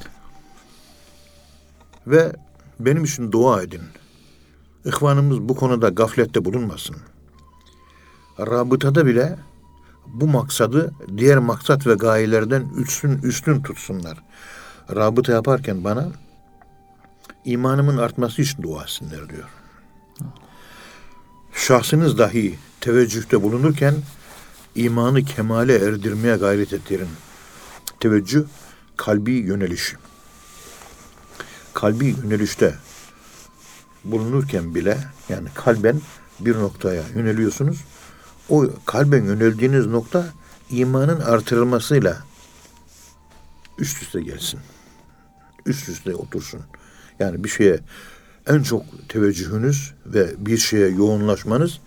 Ve 2.07 2.31
benim 2.79 3.03
için 3.03 3.31
dua 3.31 3.61
edin. 3.63 3.81
İhvanımız 4.85 5.39
bu 5.39 5.55
konuda 5.55 5.89
gaflette 5.89 6.45
bulunmasın. 6.45 6.95
Rabıtada 8.39 9.05
bile 9.05 9.35
bu 10.07 10.27
maksadı 10.27 10.91
diğer 11.17 11.37
maksat 11.37 11.87
ve 11.87 11.93
gayelerden 11.93 12.65
üstün 12.77 13.17
üstün 13.21 13.61
tutsunlar. 13.61 14.17
Rabıta 14.95 15.31
yaparken 15.31 15.83
bana 15.83 16.07
imanımın 17.47 17.97
artması 17.97 18.41
için 18.41 18.63
dua 18.63 18.83
etsinler 18.83 19.29
diyor. 19.29 19.49
Şahsınız 21.53 22.17
dahi 22.17 22.59
teveccühte 22.81 23.43
bulunurken 23.43 23.95
imanı 24.75 25.25
kemale 25.25 25.75
erdirmeye 25.75 26.35
gayret 26.35 26.73
ettirin. 26.73 27.07
Teveccüh 27.99 28.43
kalbi 28.97 29.31
yöneliş. 29.31 29.95
Kalbi 31.73 32.05
yönelişte 32.05 32.75
bulunurken 34.03 34.75
bile 34.75 34.97
yani 35.29 35.47
kalben 35.55 36.01
bir 36.39 36.55
noktaya 36.55 37.03
yöneliyorsunuz. 37.15 37.83
O 38.49 38.65
kalben 38.85 39.23
yöneldiğiniz 39.23 39.85
nokta 39.85 40.27
imanın 40.69 41.21
artırılmasıyla 41.21 42.17
üst 43.77 44.01
üste 44.01 44.21
gelsin. 44.21 44.59
Üst 45.65 45.89
üste 45.89 46.15
otursun. 46.15 46.61
Yani 47.19 47.43
bir 47.43 47.49
şeye 47.49 47.79
en 48.47 48.63
çok 48.63 49.09
teveccühünüz 49.09 49.93
ve 50.05 50.27
bir 50.37 50.57
şeye 50.57 50.87
yoğunlaşmanız 50.87 51.79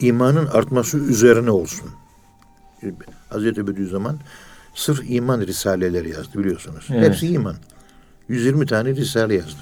imanın 0.00 0.46
artması 0.46 0.98
üzerine 0.98 1.50
olsun. 1.50 1.90
Hazreti 3.28 3.66
Bediüzzaman 3.66 4.18
sırf 4.74 5.10
iman 5.10 5.40
risaleleri 5.40 6.10
yazdı 6.10 6.38
biliyorsunuz. 6.38 6.86
Evet. 6.90 7.08
Hepsi 7.08 7.28
iman. 7.28 7.56
120 8.28 8.66
tane 8.66 8.90
risale 8.96 9.34
yazdı. 9.34 9.60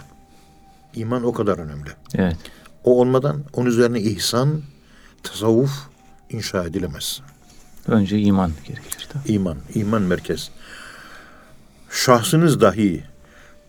İman 0.95 1.25
o 1.25 1.33
kadar 1.33 1.59
önemli. 1.59 1.91
Evet. 2.15 2.37
O 2.85 3.01
olmadan 3.01 3.45
onun 3.53 3.67
üzerine 3.71 4.01
ihsan, 4.01 4.63
tasavvuf 5.23 5.71
inşa 6.31 6.65
edilemez. 6.65 7.21
Önce 7.89 8.19
iman 8.19 8.53
gerekir. 8.67 9.09
tabii. 9.13 9.33
İman, 9.33 9.57
iman 9.75 10.03
merkez. 10.03 10.51
Şahsınız 11.91 12.61
dahi 12.61 13.05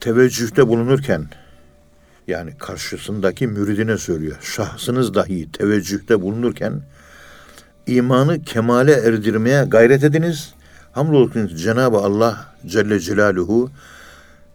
teveccühte 0.01 0.67
bulunurken 0.67 1.25
yani 2.27 2.57
karşısındaki 2.57 3.47
müridine 3.47 3.97
söylüyor. 3.97 4.37
Şahsınız 4.41 5.13
dahi 5.13 5.51
teveccühte 5.51 6.21
bulunurken 6.21 6.81
imanı 7.87 8.43
kemale 8.43 8.93
erdirmeye 8.93 9.63
gayret 9.63 10.03
ediniz. 10.03 10.53
Hamdolsun 10.91 11.47
Cenab-ı 11.47 11.97
Allah 11.97 12.55
Celle 12.65 12.99
Celaluhu 12.99 13.71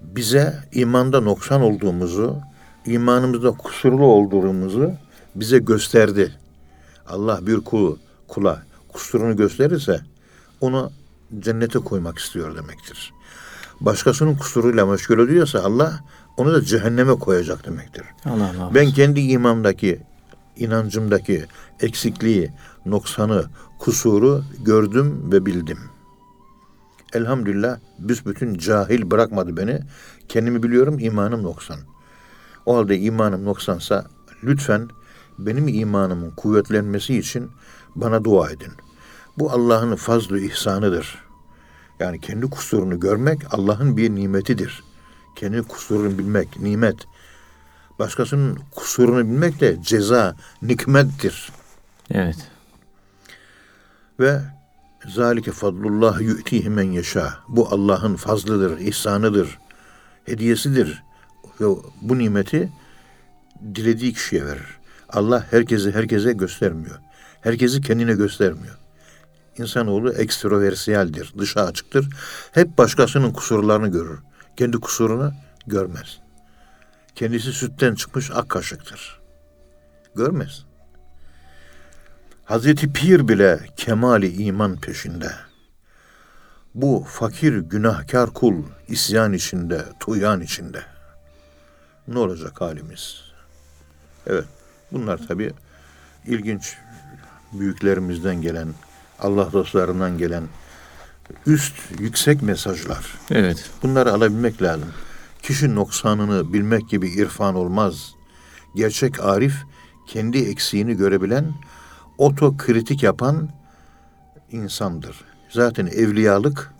bize 0.01 0.55
imanda 0.73 1.21
noksan 1.21 1.63
olduğumuzu, 1.63 2.41
imanımızda 2.87 3.51
kusurlu 3.51 4.05
olduğumuzu 4.05 4.93
bize 5.35 5.59
gösterdi. 5.59 6.33
Allah 7.09 7.47
bir 7.47 7.57
kulu, 7.57 7.99
kula 8.29 8.63
kusurunu 8.89 9.37
gösterirse 9.37 10.01
onu 10.61 10.93
cennete 11.41 11.79
koymak 11.79 12.19
istiyor 12.19 12.57
demektir. 12.57 13.13
Başkasının 13.81 14.37
kusuruyla 14.37 14.87
meşgul 14.87 15.19
ediyorsa 15.19 15.59
Allah 15.59 16.01
onu 16.37 16.55
da 16.55 16.65
cehenneme 16.65 17.15
koyacak 17.15 17.67
demektir. 17.67 18.05
Allah 18.25 18.53
Allah. 18.59 18.75
Ben 18.75 18.91
kendi 18.91 19.21
imamdaki, 19.21 20.01
inancımdaki 20.57 21.47
eksikliği, 21.81 22.53
noksanı, 22.87 23.45
kusuru 23.79 24.45
gördüm 24.65 25.33
ve 25.33 25.47
bildim. 25.47 25.79
Elhamdülillah 27.13 27.79
büsbütün 27.99 28.59
cahil 28.59 29.11
bırakmadı 29.11 29.57
beni. 29.57 29.81
Kendimi 30.29 30.63
biliyorum 30.63 30.99
imanım 30.99 31.43
noksan. 31.43 31.79
O 32.67 32.77
halde 32.77 32.99
imanım 32.99 33.45
noksansa 33.45 34.07
lütfen 34.45 34.89
benim 35.39 35.69
imanımın 35.69 36.31
kuvvetlenmesi 36.31 37.19
için 37.19 37.51
bana 37.97 38.25
dua 38.25 38.51
edin. 38.51 38.73
Bu 39.39 39.51
Allah'ın 39.51 39.97
fazlı 39.97 40.41
ihsanıdır. 40.41 41.26
Yani 42.01 42.21
kendi 42.21 42.51
kusurunu 42.51 43.01
görmek 43.01 43.55
Allah'ın 43.55 43.97
bir 43.97 44.11
nimetidir. 44.11 44.85
Kendi 45.37 45.63
kusurunu 45.63 46.19
bilmek 46.19 46.61
nimet. 46.61 46.97
Başkasının 47.99 48.59
kusurunu 48.75 49.19
bilmek 49.19 49.61
de 49.61 49.77
ceza, 49.83 50.37
nikmettir. 50.63 51.53
Evet. 52.11 52.37
Ve 54.21 54.41
Zalike 55.09 55.53
fadlullah 55.53 56.21
yu'tihi 56.21 56.71
men 56.71 56.93
yeşâ. 56.93 57.35
Bu 57.49 57.69
Allah'ın 57.69 58.17
fazlıdır, 58.17 58.79
ihsanıdır, 58.79 59.59
hediyesidir. 60.25 61.03
Ve 61.61 61.65
bu 62.03 62.19
nimeti 62.19 62.73
dilediği 63.75 64.13
kişiye 64.13 64.47
verir. 64.47 64.79
Allah 65.09 65.47
herkesi 65.51 65.95
herkese 65.95 66.33
göstermiyor. 66.33 67.01
Herkesi 67.41 67.81
kendine 67.81 68.13
göstermiyor. 68.15 68.79
İnsanoğlu 69.59 70.13
ekstroversiyeldir, 70.13 71.35
dışa 71.39 71.65
açıktır. 71.65 72.09
Hep 72.53 72.79
başkasının 72.79 73.33
kusurlarını 73.33 73.89
görür. 73.89 74.19
Kendi 74.57 74.77
kusurunu 74.77 75.33
görmez. 75.67 76.19
Kendisi 77.15 77.53
sütten 77.53 77.95
çıkmış 77.95 78.31
ak 78.35 78.49
kaşıktır. 78.49 79.21
Görmez. 80.15 80.65
Hazreti 82.45 82.93
Pir 82.93 83.29
bile 83.29 83.61
kemali 83.77 84.33
iman 84.43 84.77
peşinde. 84.77 85.31
Bu 86.75 87.05
fakir 87.09 87.59
günahkar 87.59 88.31
kul 88.31 88.63
isyan 88.89 89.33
içinde, 89.33 89.85
tuyan 90.01 90.41
içinde. 90.41 90.83
Ne 92.09 92.19
olacak 92.19 92.61
halimiz? 92.61 93.23
Evet, 94.27 94.45
bunlar 94.93 95.21
tabii 95.29 95.53
ilginç 96.27 96.77
büyüklerimizden 97.53 98.43
gelen, 98.43 98.69
Allah 99.21 99.53
dostlarından 99.53 100.19
gelen 100.19 100.43
üst, 101.47 101.75
yüksek 101.99 102.43
mesajlar. 102.43 103.19
Evet. 103.31 103.71
Bunları 103.83 104.13
alabilmek 104.13 104.63
lazım. 104.63 104.89
Kişi 105.43 105.75
noksanını 105.75 106.53
bilmek 106.53 106.89
gibi 106.89 107.09
irfan 107.09 107.55
olmaz. 107.55 108.15
Gerçek 108.75 109.21
arif 109.21 109.55
kendi 110.07 110.39
eksiğini 110.39 110.97
görebilen, 110.97 111.55
otokritik 112.19 113.03
yapan 113.03 113.49
insandır. 114.53 115.25
Zaten 115.51 115.87
evliyalık 115.87 116.73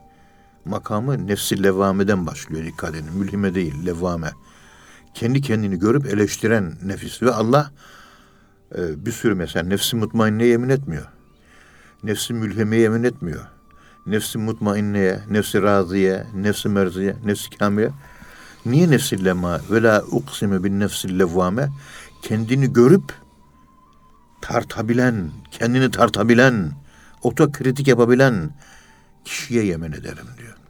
makamı 0.65 1.27
nefsi 1.27 1.63
levvameden 1.63 2.27
başlıyor 2.27 2.65
dikkat 2.65 2.95
edin. 2.95 3.13
Mülhime 3.15 3.55
değil, 3.55 3.87
levvame. 3.87 4.31
Kendi 5.15 5.41
kendini 5.41 5.79
görüp 5.79 6.07
eleştiren 6.07 6.75
nefis 6.85 7.23
ve 7.23 7.31
Allah 7.31 7.71
e, 8.75 9.07
bir 9.07 9.13
sürü 9.13 9.35
mesela 9.35 9.67
nefsi 9.67 9.97
mutmainne 9.97 10.45
yemin 10.45 10.69
etmiyor. 10.69 11.07
Nefsi 12.07 12.35
mülhemeye 12.35 12.83
yemin 12.83 13.03
etmiyor. 13.03 13.47
Nefsi 14.07 14.39
mutmainneye, 14.39 15.21
nefsi 15.31 15.63
raziye, 15.63 16.27
nefsi 16.35 16.69
merziye, 16.69 17.17
nefsi 17.25 17.51
kamile. 17.51 17.91
Niye 18.67 18.91
nefsi 18.91 19.25
lema 19.25 19.61
ve 19.71 19.83
la 19.83 20.03
uksimu 20.03 20.65
bin 20.65 20.81
nefsi 20.81 21.19
levvame? 21.19 21.69
Kendini 22.23 22.73
görüp 22.73 23.13
tartabilen, 24.41 25.31
kendini 25.51 25.91
tartabilen, 25.91 26.73
otokritik 27.23 27.89
yapabilen 27.89 28.51
kişiye 29.25 29.65
yemin 29.65 29.93
ederim 29.93 30.27
diyor. 30.39 30.66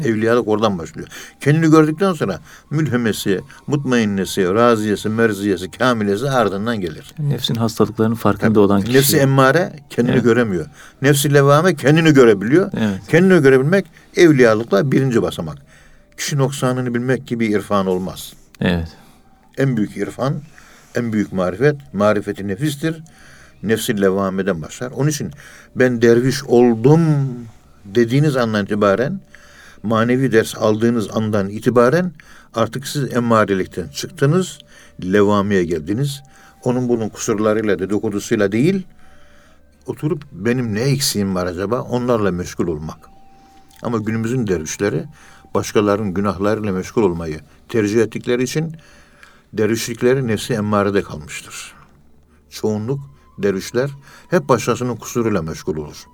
Evliyalık 0.00 0.48
oradan 0.48 0.78
başlıyor. 0.78 1.08
Kendini 1.40 1.70
gördükten 1.70 2.12
sonra 2.12 2.40
mülhemesi, 2.70 3.40
mutmainnesi, 3.66 4.54
raziyesi, 4.54 5.08
merziyesi, 5.08 5.70
kamilesi 5.70 6.30
ardından 6.30 6.80
gelir. 6.80 7.14
Nefsin 7.18 7.54
hastalıklarının 7.54 8.14
farkında 8.14 8.60
olan 8.60 8.80
kişi. 8.82 8.96
Nefsi 8.98 9.16
emmare 9.16 9.72
kendini 9.90 10.14
Evet. 10.14 10.24
göremiyor. 10.24 10.66
Nefsi 11.02 11.34
levame 11.34 11.74
kendini 11.74 12.14
görebiliyor. 12.14 12.70
Evet. 12.76 13.00
Kendini 13.10 13.42
görebilmek 13.42 13.86
evliyalıkla 14.16 14.92
birinci 14.92 15.22
basamak. 15.22 15.58
Kişi 16.16 16.38
noksanını 16.38 16.94
bilmek 16.94 17.26
gibi 17.26 17.46
irfan 17.46 17.86
olmaz. 17.86 18.32
Evet. 18.60 18.88
En 19.58 19.76
büyük 19.76 19.96
irfan, 19.96 20.34
en 20.94 21.12
büyük 21.12 21.32
marifet, 21.32 21.94
marifeti 21.94 22.48
nefistir. 22.48 23.02
Nefsi 23.62 24.00
levameden 24.00 24.62
başlar. 24.62 24.90
Onun 24.90 25.08
için 25.08 25.30
ben 25.76 26.02
derviş 26.02 26.44
oldum 26.44 27.00
dediğiniz 27.84 28.36
andan 28.36 28.64
itibaren, 28.64 29.20
manevi 29.82 30.32
ders 30.32 30.56
aldığınız 30.56 31.08
andan 31.16 31.48
itibaren 31.48 32.12
artık 32.54 32.86
siz 32.86 33.16
emmarelikten 33.16 33.88
çıktınız, 33.88 34.58
levamiye 35.02 35.64
geldiniz. 35.64 36.22
Onun 36.64 36.88
bunun 36.88 37.08
kusurlarıyla, 37.08 37.78
dedikodusuyla 37.78 38.52
değil, 38.52 38.86
oturup 39.86 40.24
benim 40.32 40.74
ne 40.74 40.80
eksiğim 40.80 41.34
var 41.34 41.46
acaba 41.46 41.80
onlarla 41.80 42.32
meşgul 42.32 42.66
olmak. 42.66 42.98
Ama 43.82 43.98
günümüzün 43.98 44.46
dervişleri 44.46 45.04
başkalarının 45.54 46.14
günahlarıyla 46.14 46.72
meşgul 46.72 47.02
olmayı 47.02 47.40
tercih 47.68 48.02
ettikleri 48.02 48.42
için 48.42 48.76
dervişlikleri 49.52 50.26
nefsi 50.26 50.54
emmarede 50.54 51.02
kalmıştır. 51.02 51.74
Çoğunluk 52.50 53.00
dervişler 53.38 53.90
hep 54.30 54.48
başkasının 54.48 54.96
kusuruyla 54.96 55.42
meşgul 55.42 55.76
olur. 55.76 56.06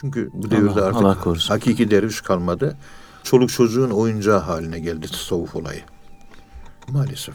Çünkü 0.00 0.30
bu 0.32 0.50
devirde 0.50 0.70
Allah- 0.70 0.84
artık 0.84 1.02
Allah 1.02 1.20
korusun. 1.20 1.48
hakiki 1.54 1.90
derviş 1.90 2.20
kalmadı. 2.20 2.76
Çoluk 3.22 3.50
çocuğun 3.50 3.90
oyuncağı 3.90 4.38
haline 4.38 4.80
geldi 4.80 5.06
tasavvuf 5.06 5.56
olayı. 5.56 5.80
Maalesef. 6.88 7.34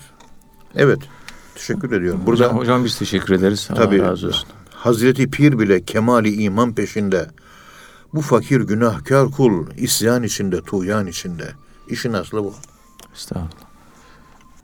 Evet. 0.76 1.00
Teşekkür 1.56 1.92
ediyorum. 1.92 2.22
Burada 2.26 2.44
hocam, 2.46 2.58
hocam 2.58 2.86
biz 2.86 3.00
teşekkür 3.00 3.34
ederiz. 3.34 3.68
Allah 3.72 3.78
Tabii. 3.78 4.00
razı 4.02 4.28
olsun. 4.28 4.50
Hazreti 4.70 5.30
Pir 5.32 5.60
bile 5.60 5.84
kemali 5.84 6.42
iman 6.44 6.74
peşinde. 6.76 7.30
Bu 8.14 8.22
fakir 8.22 8.62
günahkar 8.62 9.32
kul 9.32 9.68
isyan 9.78 10.24
içinde, 10.24 10.62
tuğyan 10.62 11.08
içinde. 11.08 11.52
İşin 11.88 12.14
aslı 12.14 12.44
bu. 12.44 12.54
Estağfurullah. 13.16 13.50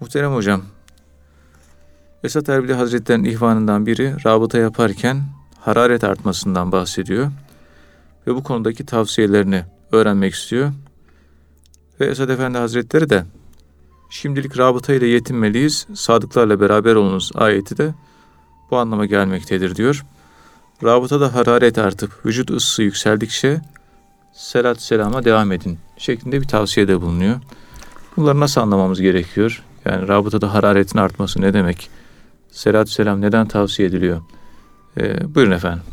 Muhterem 0.01 0.33
hocam, 0.33 0.61
Esat 2.23 2.49
Erbili 2.49 2.73
Hazretleri'nin 2.73 3.29
ihvanından 3.29 3.85
biri 3.85 4.15
rabıta 4.25 4.57
yaparken 4.57 5.23
hararet 5.59 6.03
artmasından 6.03 6.71
bahsediyor. 6.71 7.31
Ve 8.27 8.35
bu 8.35 8.43
konudaki 8.43 8.85
tavsiyelerini 8.85 9.63
öğrenmek 9.91 10.33
istiyor. 10.33 10.71
Ve 11.99 12.05
Esat 12.05 12.29
Efendi 12.29 12.57
Hazretleri 12.57 13.09
de 13.09 13.25
şimdilik 14.09 14.57
rabıta 14.57 14.93
ile 14.93 15.07
yetinmeliyiz, 15.07 15.87
sadıklarla 15.93 16.61
beraber 16.61 16.95
olunuz 16.95 17.31
ayeti 17.35 17.77
de 17.77 17.93
bu 18.71 18.77
anlama 18.77 19.05
gelmektedir 19.05 19.75
diyor. 19.75 20.05
Rabıtada 20.83 21.33
hararet 21.33 21.77
artıp 21.77 22.25
vücut 22.25 22.51
ısısı 22.51 22.83
yükseldikçe 22.83 23.61
selat 24.33 24.81
selama 24.81 25.25
devam 25.25 25.51
edin 25.51 25.77
şeklinde 25.97 26.41
bir 26.41 26.47
tavsiyede 26.47 27.01
bulunuyor. 27.01 27.39
Bunları 28.17 28.39
nasıl 28.39 28.61
anlamamız 28.61 29.01
gerekiyor? 29.01 29.63
Yani 29.85 30.07
rabıtada 30.07 30.53
hararetin 30.53 30.99
artması 30.99 31.41
ne 31.41 31.53
demek? 31.53 31.89
Selatü 32.51 32.91
selam 32.91 33.21
neden 33.21 33.47
tavsiye 33.47 33.87
ediliyor? 33.87 34.21
Ee, 34.97 35.35
buyurun 35.35 35.51
efendim. 35.51 35.83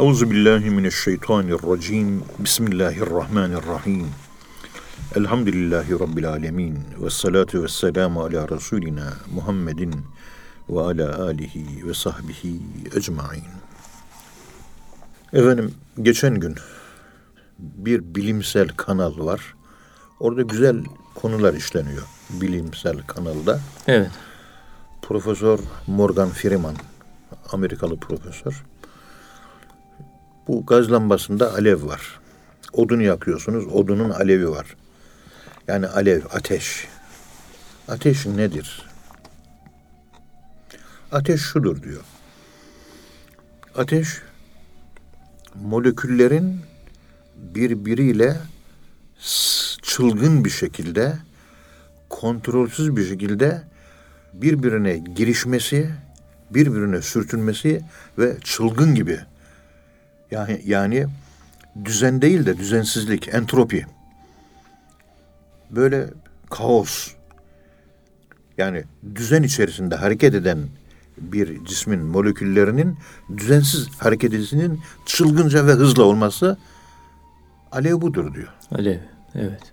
Euzu 0.00 0.30
billahi 0.30 0.70
mineşşeytanirracim. 0.70 2.22
Bismillahirrahmanirrahim. 2.38 4.06
Elhamdülillahi 5.16 5.92
Rabbil 5.92 6.28
alemin. 6.28 6.78
Ve 7.02 7.10
salatu 7.10 7.62
ve 7.62 7.68
selamu 7.68 8.20
ala 8.20 8.48
Resulina 8.48 9.12
Muhammedin 9.34 9.94
ve 10.68 10.80
ala 10.80 11.22
alihi 11.22 11.86
ve 11.88 11.94
sahbihi 11.94 12.60
ecmain. 12.96 13.44
Efendim 15.32 15.74
geçen 16.02 16.34
gün 16.40 16.54
bir 17.58 18.14
bilimsel 18.14 18.68
kanal 18.68 19.18
var. 19.18 19.54
Orada 20.20 20.42
güzel 20.42 20.84
konular 21.14 21.54
işleniyor. 21.54 22.02
Bilimsel 22.30 22.98
kanalda. 23.06 23.60
Evet. 23.86 24.10
Profesör 25.02 25.58
Morgan 25.86 26.28
Freeman, 26.28 26.74
Amerikalı 27.52 27.96
profesör. 27.96 28.64
Bu 30.48 30.66
gaz 30.66 30.92
lambasında 30.92 31.54
alev 31.54 31.86
var. 31.86 32.20
Odunu 32.72 33.02
yakıyorsunuz, 33.02 33.66
odunun 33.66 34.10
alevi 34.10 34.50
var. 34.50 34.76
Yani 35.68 35.86
alev, 35.86 36.22
ateş. 36.32 36.88
Ateş 37.88 38.26
nedir? 38.26 38.82
Ateş 41.12 41.40
şudur 41.40 41.82
diyor. 41.82 42.02
Ateş 43.74 44.08
moleküllerin 45.54 46.60
birbiriyle 47.36 48.36
çılgın 49.82 50.44
bir 50.44 50.50
şekilde 50.50 51.16
kontrolsüz 52.08 52.96
bir 52.96 53.08
şekilde 53.08 53.62
birbirine 54.32 54.96
girişmesi, 54.96 55.90
birbirine 56.50 57.02
sürtünmesi 57.02 57.82
ve 58.18 58.36
çılgın 58.44 58.94
gibi 58.94 59.20
yani 60.30 60.62
yani 60.64 61.06
düzen 61.84 62.22
değil 62.22 62.46
de 62.46 62.58
düzensizlik, 62.58 63.28
entropi. 63.34 63.86
Böyle 65.70 66.06
kaos. 66.50 67.10
Yani 68.58 68.84
düzen 69.14 69.42
içerisinde 69.42 69.94
hareket 69.94 70.34
eden 70.34 70.58
bir 71.18 71.64
cismin 71.64 72.00
moleküllerinin 72.00 72.98
düzensiz 73.36 73.88
hareket 73.98 74.34
edişinin 74.34 74.80
çılgınca 75.06 75.66
ve 75.66 75.72
hızlı 75.72 76.04
olması 76.04 76.58
alev 77.72 78.00
budur 78.00 78.34
diyor. 78.34 78.48
Alev. 78.70 78.98
Evet. 79.34 79.72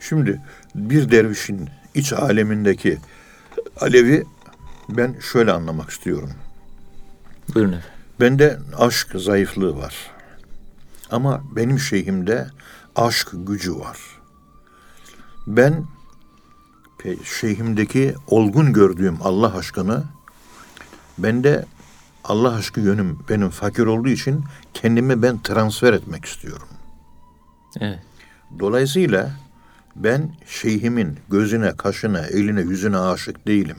Şimdi 0.00 0.40
bir 0.74 1.10
dervişin 1.10 1.68
iç 1.94 2.12
alemindeki 2.12 2.98
alevi 3.80 4.24
ben 4.88 5.14
şöyle 5.32 5.52
anlamak 5.52 5.90
istiyorum. 5.90 6.30
Buyurun 7.54 7.72
efendim. 7.72 7.95
Bende 8.20 8.58
aşk 8.76 9.08
zayıflığı 9.14 9.78
var. 9.78 9.94
Ama 11.10 11.42
benim 11.56 11.78
şeyhimde 11.78 12.46
aşk 12.96 13.28
gücü 13.32 13.78
var. 13.78 13.98
Ben 15.46 15.84
şeyhimdeki 17.24 18.14
olgun 18.26 18.72
gördüğüm 18.72 19.18
Allah 19.22 19.56
aşkını 19.56 20.04
bende 21.18 21.64
Allah 22.24 22.54
aşkı 22.54 22.80
yönüm 22.80 23.18
benim 23.28 23.50
fakir 23.50 23.86
olduğu 23.86 24.08
için 24.08 24.44
kendimi 24.74 25.22
ben 25.22 25.42
transfer 25.42 25.92
etmek 25.92 26.24
istiyorum. 26.24 26.68
Evet. 27.80 27.98
Dolayısıyla 28.58 29.30
ben 29.96 30.30
şeyhimin 30.46 31.18
gözüne, 31.30 31.76
kaşına, 31.76 32.20
eline, 32.20 32.60
yüzüne 32.60 32.98
aşık 32.98 33.46
değilim. 33.46 33.76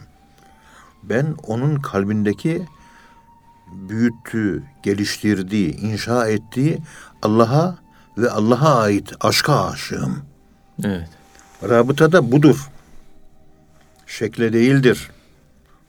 Ben 1.04 1.36
onun 1.44 1.76
kalbindeki 1.76 2.66
büyüttüğü, 3.72 4.64
geliştirdiği, 4.84 5.76
inşa 5.76 6.28
ettiği 6.28 6.80
Allah'a 7.22 7.78
ve 8.18 8.30
Allah'a 8.30 8.82
ait 8.82 9.14
aşka 9.20 9.66
aşığım. 9.66 10.26
Evet. 10.84 11.10
Rabıta 11.64 12.12
da 12.12 12.32
budur. 12.32 12.70
Şekle 14.08 14.54
değildir. 14.54 15.12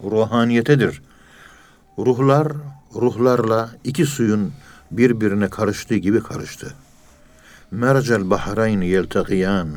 Ruhaniyetedir. 0.04 1.02
Ruhlar, 1.98 2.52
ruhlarla 2.94 3.70
iki 3.84 4.06
suyun 4.06 4.52
birbirine 4.90 5.48
karıştığı 5.48 5.96
gibi 5.96 6.22
karıştı. 6.22 6.74
Mercel 7.70 8.30
bahrayn 8.30 8.80
yeltaqiyan. 8.80 9.68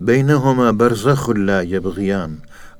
Beynehuma 0.00 0.78
berzahul 0.78 1.46
la 1.46 1.62
yebgiyan. 1.62 2.30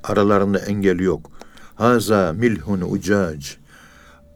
Aralarında 0.03 0.59
engel 0.59 0.99
yok. 0.99 1.31
Haza 1.75 2.33
milhun 2.33 2.81
ucac. 2.81 3.64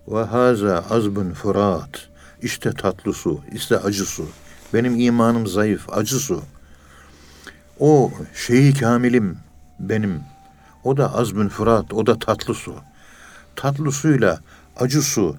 Ve 0.10 0.24
haza 0.24 0.86
azbun 0.90 1.34
furat. 1.34 2.10
İşte 2.42 2.74
tatlı 2.74 3.14
su, 3.14 3.42
işte 3.54 3.78
acı 3.78 4.06
su. 4.06 4.30
Benim 4.74 5.00
imanım 5.00 5.48
zayıf, 5.48 5.90
acı 5.90 6.16
su. 6.16 6.44
O 7.80 8.12
şeyi 8.36 8.74
kamilim 8.74 9.38
benim. 9.80 10.22
O 10.84 10.98
da 10.98 11.16
azbün 11.16 11.50
fırat, 11.50 11.94
o 11.94 12.06
da 12.06 12.20
tatlı 12.20 12.54
su. 12.54 12.76
Tatlı 13.56 13.92
suyla 13.92 14.40
acı 14.78 15.02
su 15.02 15.36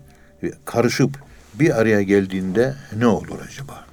karışıp 0.64 1.18
bir 1.54 1.80
araya 1.80 2.02
geldiğinde 2.02 2.76
ne 2.96 3.06
olur 3.06 3.38
acaba? 3.48 3.84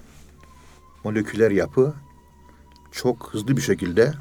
Moleküler 1.03 1.51
yapı 1.51 1.93
çok 2.91 3.29
hızlı 3.33 3.57
bir 3.57 3.61
şekilde 3.61 4.13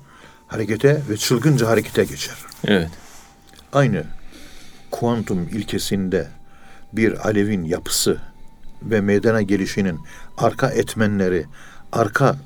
harekete 0.46 1.02
ve 1.08 1.16
çılgınca 1.16 1.68
harekete 1.68 2.04
geçer. 2.04 2.36
Evet. 2.64 2.90
Aynı 3.72 4.04
kuantum 4.90 5.48
ilkesinde 5.48 6.28
bir 6.92 7.29
alevin 7.29 7.64
yapısı 7.64 8.18
ve 8.83 9.01
meydana 9.01 9.42
gelişinin 9.42 10.01
arka 10.38 10.70
etmenleri, 10.70 11.46
arka 11.92 12.37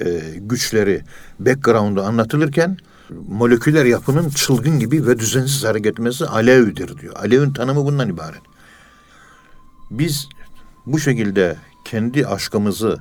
e, 0.00 0.20
güçleri, 0.36 1.02
background'u 1.38 2.02
anlatılırken 2.02 2.76
moleküler 3.28 3.84
yapının 3.84 4.28
çılgın 4.28 4.78
gibi 4.78 5.06
ve 5.06 5.18
düzensiz 5.18 5.64
hareket 5.64 5.92
etmesi 5.92 6.26
alevdir 6.26 6.98
diyor. 6.98 7.16
Alevin 7.16 7.52
tanımı 7.52 7.84
bundan 7.84 8.08
ibaret. 8.08 8.42
Biz 9.90 10.28
bu 10.86 10.98
şekilde 10.98 11.56
kendi 11.84 12.26
aşkımızı 12.26 12.98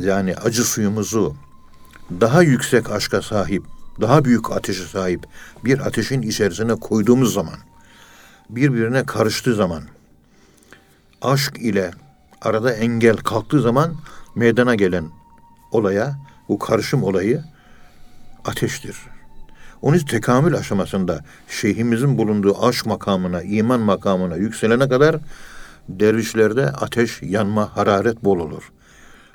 yani 0.00 0.36
acı 0.36 0.64
suyumuzu 0.64 1.36
daha 2.20 2.42
yüksek 2.42 2.90
aşka 2.90 3.22
sahip, 3.22 3.62
daha 4.00 4.24
büyük 4.24 4.52
ateşe 4.52 4.84
sahip 4.84 5.26
bir 5.64 5.78
ateşin 5.78 6.22
içerisine 6.22 6.74
koyduğumuz 6.74 7.34
zaman, 7.34 7.58
birbirine 8.56 9.04
karıştığı 9.04 9.54
zaman, 9.54 9.82
aşk 11.22 11.58
ile 11.58 11.90
arada 12.42 12.72
engel 12.72 13.16
kalktığı 13.16 13.60
zaman 13.60 13.94
meydana 14.34 14.74
gelen 14.74 15.04
olaya, 15.72 16.16
bu 16.48 16.58
karışım 16.58 17.02
olayı 17.02 17.44
ateştir. 18.44 18.96
Onun 19.82 19.96
için 19.96 20.06
tekamül 20.06 20.54
aşamasında 20.54 21.24
şeyhimizin 21.48 22.18
bulunduğu 22.18 22.64
aşk 22.64 22.86
makamına, 22.86 23.42
iman 23.42 23.80
makamına 23.80 24.36
yükselene 24.36 24.88
kadar 24.88 25.16
dervişlerde 25.88 26.66
ateş, 26.66 27.22
yanma, 27.22 27.76
hararet 27.76 28.24
bol 28.24 28.38
olur. 28.40 28.72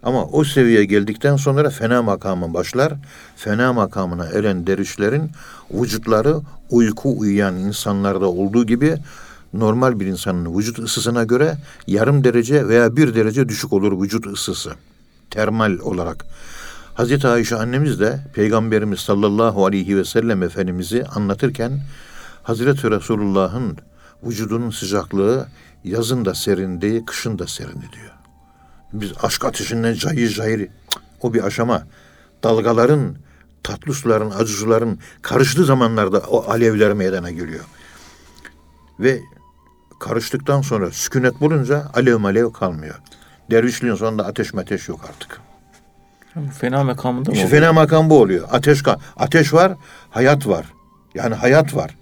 Ama 0.05 0.25
o 0.25 0.43
seviyeye 0.43 0.85
geldikten 0.85 1.35
sonra 1.35 1.69
fena 1.69 2.01
makamı 2.01 2.53
başlar. 2.53 2.93
Fena 3.35 3.73
makamına 3.73 4.25
eren 4.25 4.67
dervişlerin 4.67 5.31
vücutları 5.71 6.35
uyku 6.69 7.19
uyuyan 7.19 7.55
insanlarda 7.55 8.25
olduğu 8.25 8.65
gibi 8.65 8.97
normal 9.53 9.99
bir 9.99 10.05
insanın 10.05 10.57
vücut 10.57 10.79
ısısına 10.79 11.23
göre 11.23 11.57
yarım 11.87 12.23
derece 12.23 12.67
veya 12.67 12.95
bir 12.95 13.15
derece 13.15 13.49
düşük 13.49 13.73
olur 13.73 14.01
vücut 14.01 14.27
ısısı. 14.27 14.71
Termal 15.29 15.79
olarak. 15.79 16.25
Hazreti 16.93 17.27
Ayşe 17.27 17.55
annemiz 17.55 17.99
de 17.99 18.19
Peygamberimiz 18.33 18.99
sallallahu 18.99 19.65
aleyhi 19.65 19.97
ve 19.97 20.05
sellem 20.05 20.43
Efendimiz'i 20.43 21.05
anlatırken 21.05 21.81
Hazreti 22.43 22.91
Resulullah'ın 22.91 23.77
vücudunun 24.23 24.69
sıcaklığı 24.69 25.47
yazın 25.83 26.25
da 26.25 26.35
serindi, 26.35 27.05
kışın 27.05 27.39
da 27.39 27.47
serindi 27.47 27.85
diyor. 27.93 28.14
Biz 28.93 29.11
aşk 29.23 29.45
ateşinden 29.45 29.93
cayır 29.93 30.29
cayır 30.29 30.69
o 31.21 31.33
bir 31.33 31.43
aşama. 31.43 31.87
Dalgaların, 32.43 33.15
tatlı 33.63 33.93
suların, 33.93 34.31
acı 34.31 34.53
suların 34.53 34.99
karıştığı 35.21 35.65
zamanlarda 35.65 36.19
o 36.19 36.51
alevler 36.51 36.93
meydana 36.93 37.31
geliyor. 37.31 37.65
Ve 38.99 39.21
karıştıktan 39.99 40.61
sonra 40.61 40.91
sükunet 40.91 41.41
bulunca 41.41 41.91
alev 41.93 42.17
malev 42.17 42.51
kalmıyor. 42.51 42.95
Dervişliğin 43.51 43.95
sonunda 43.95 44.25
ateş 44.25 44.53
meteş 44.53 44.87
yok 44.87 44.99
artık. 45.09 45.41
Fena 46.59 46.83
makamında 46.83 47.31
mı? 47.31 47.35
İşte 47.37 47.47
fena 47.47 47.73
makam 47.73 48.09
bu 48.09 48.21
oluyor. 48.21 48.47
Ateş 48.51 48.83
ateş 49.17 49.53
var, 49.53 49.73
hayat 50.09 50.47
var. 50.47 50.65
Yani 51.15 51.35
hayat 51.35 51.75
var. 51.75 51.95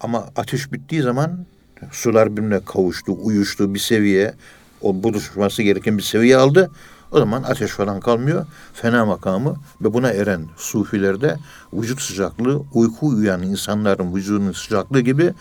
Ama 0.00 0.28
ateş 0.36 0.72
bittiği 0.72 1.02
zaman 1.02 1.46
sular 1.90 2.36
birbirine 2.36 2.60
kavuştu, 2.64 3.16
uyuştu 3.22 3.74
bir 3.74 3.78
seviye, 3.78 4.34
o 4.82 5.02
buluşması 5.02 5.62
gereken 5.62 5.98
bir 5.98 6.02
seviye 6.02 6.36
aldı. 6.36 6.70
O 7.10 7.18
zaman 7.18 7.42
ateş 7.42 7.70
falan 7.70 8.00
kalmıyor. 8.00 8.46
Fena 8.74 9.06
makamı 9.06 9.56
ve 9.80 9.94
buna 9.94 10.10
eren 10.10 10.46
sufilerde 10.56 11.36
vücut 11.72 12.00
sıcaklığı 12.00 12.62
uyku 12.72 13.06
uyuyan 13.06 13.42
insanların 13.42 14.14
vücudunun 14.14 14.52
sıcaklığı 14.52 15.00
gibi 15.00 15.34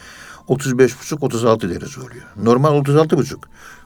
35,5-36 0.47 1.69
derece 1.69 2.01
oluyor. 2.01 2.23
Normal 2.43 2.69
36,5 2.69 3.37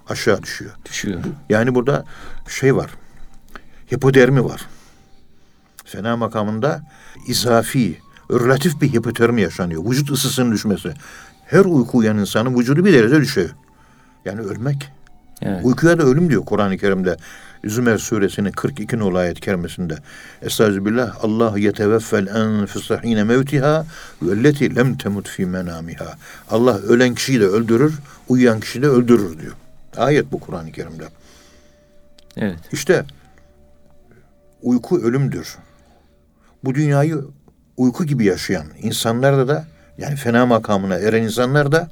aşağı 0.10 0.44
düşüyor. 0.44 0.72
Düşüyor. 0.86 1.20
Yani 1.50 1.76
burada 1.76 2.06
şey 2.48 2.76
var. 2.76 2.90
Hipodermi 3.94 4.46
var. 4.46 4.66
Fena 5.86 6.18
makamında 6.18 6.82
izafi, 7.28 8.00
relatif 8.32 8.82
bir 8.82 8.94
hipotermi 8.94 9.42
yaşanıyor. 9.42 9.86
Vücut 9.86 10.12
ısısının 10.12 10.52
düşmesi. 10.52 10.94
Her 11.46 11.66
uyku 11.66 11.98
uyan 11.98 12.18
insanın 12.18 12.60
vücudu 12.60 12.86
bir 12.86 12.94
derece 12.94 13.16
düşüyor. 13.16 13.50
Yani 14.26 14.42
ölmek. 14.42 14.92
Evet. 15.42 15.66
Uykuya 15.66 16.00
da 16.00 16.04
ölüm 16.04 16.30
diyor 16.30 16.46
Kur'an-ı 16.46 16.78
Kerim'de. 16.78 17.18
Zümer 17.66 17.98
suresinin 17.98 18.52
42 18.52 19.00
nolu 19.00 19.18
ayet 19.18 19.40
kerimesinde. 19.40 19.98
Estağfirullah. 20.42 21.16
Allah 21.24 21.60
yeteveffel 21.60 22.28
enfuse 22.28 23.00
hine 23.04 23.24
mevtiha 23.24 23.86
velleti 24.22 24.76
lem 24.76 24.98
temut 24.98 25.28
fi 25.28 25.46
menamiha. 25.46 26.18
Allah 26.50 26.78
ölen 26.78 27.16
kişiyi 27.16 27.40
de 27.40 27.46
öldürür, 27.46 27.94
uyuyan 28.28 28.60
kişiyi 28.60 28.82
de 28.82 28.88
öldürür 28.88 29.40
diyor. 29.40 29.54
Ayet 29.98 30.32
bu 30.32 30.40
Kur'an-ı 30.40 30.72
Kerim'de. 30.72 31.06
Evet. 32.38 32.60
İşte 32.72 33.06
uyku 34.62 35.02
ölümdür. 35.02 35.58
Bu 36.64 36.76
dünyayı 36.76 37.22
uyku 37.78 38.06
gibi 38.06 38.26
yaşayan 38.26 38.66
insanlarda 38.82 39.48
da 39.48 39.66
yani 39.98 40.16
fena 40.16 40.46
makamına 40.46 40.96
eren 40.96 41.24
insanlar 41.24 41.72
da 41.72 41.90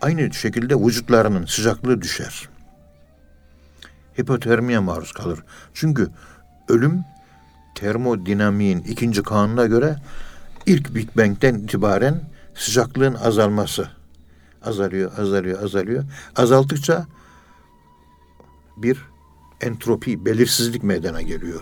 aynı 0.00 0.34
şekilde 0.34 0.74
vücutlarının 0.74 1.46
sıcaklığı 1.46 2.02
düşer. 2.02 2.48
Hipotermiye 4.20 4.78
maruz 4.78 5.12
kalır. 5.12 5.38
Çünkü 5.74 6.08
ölüm 6.68 7.04
termodinamiğin 7.74 8.78
ikinci 8.78 9.22
kanuna 9.22 9.66
göre 9.66 9.96
ilk 10.66 10.94
Big 10.94 11.08
Bang'den 11.16 11.54
itibaren 11.54 12.20
sıcaklığın 12.54 13.14
azalması. 13.14 13.88
Azalıyor, 14.62 15.12
azalıyor, 15.18 15.62
azalıyor. 15.62 16.04
Azaltıkça 16.36 17.06
bir 18.76 18.98
entropi, 19.60 20.26
belirsizlik 20.26 20.82
meydana 20.82 21.22
geliyor. 21.22 21.60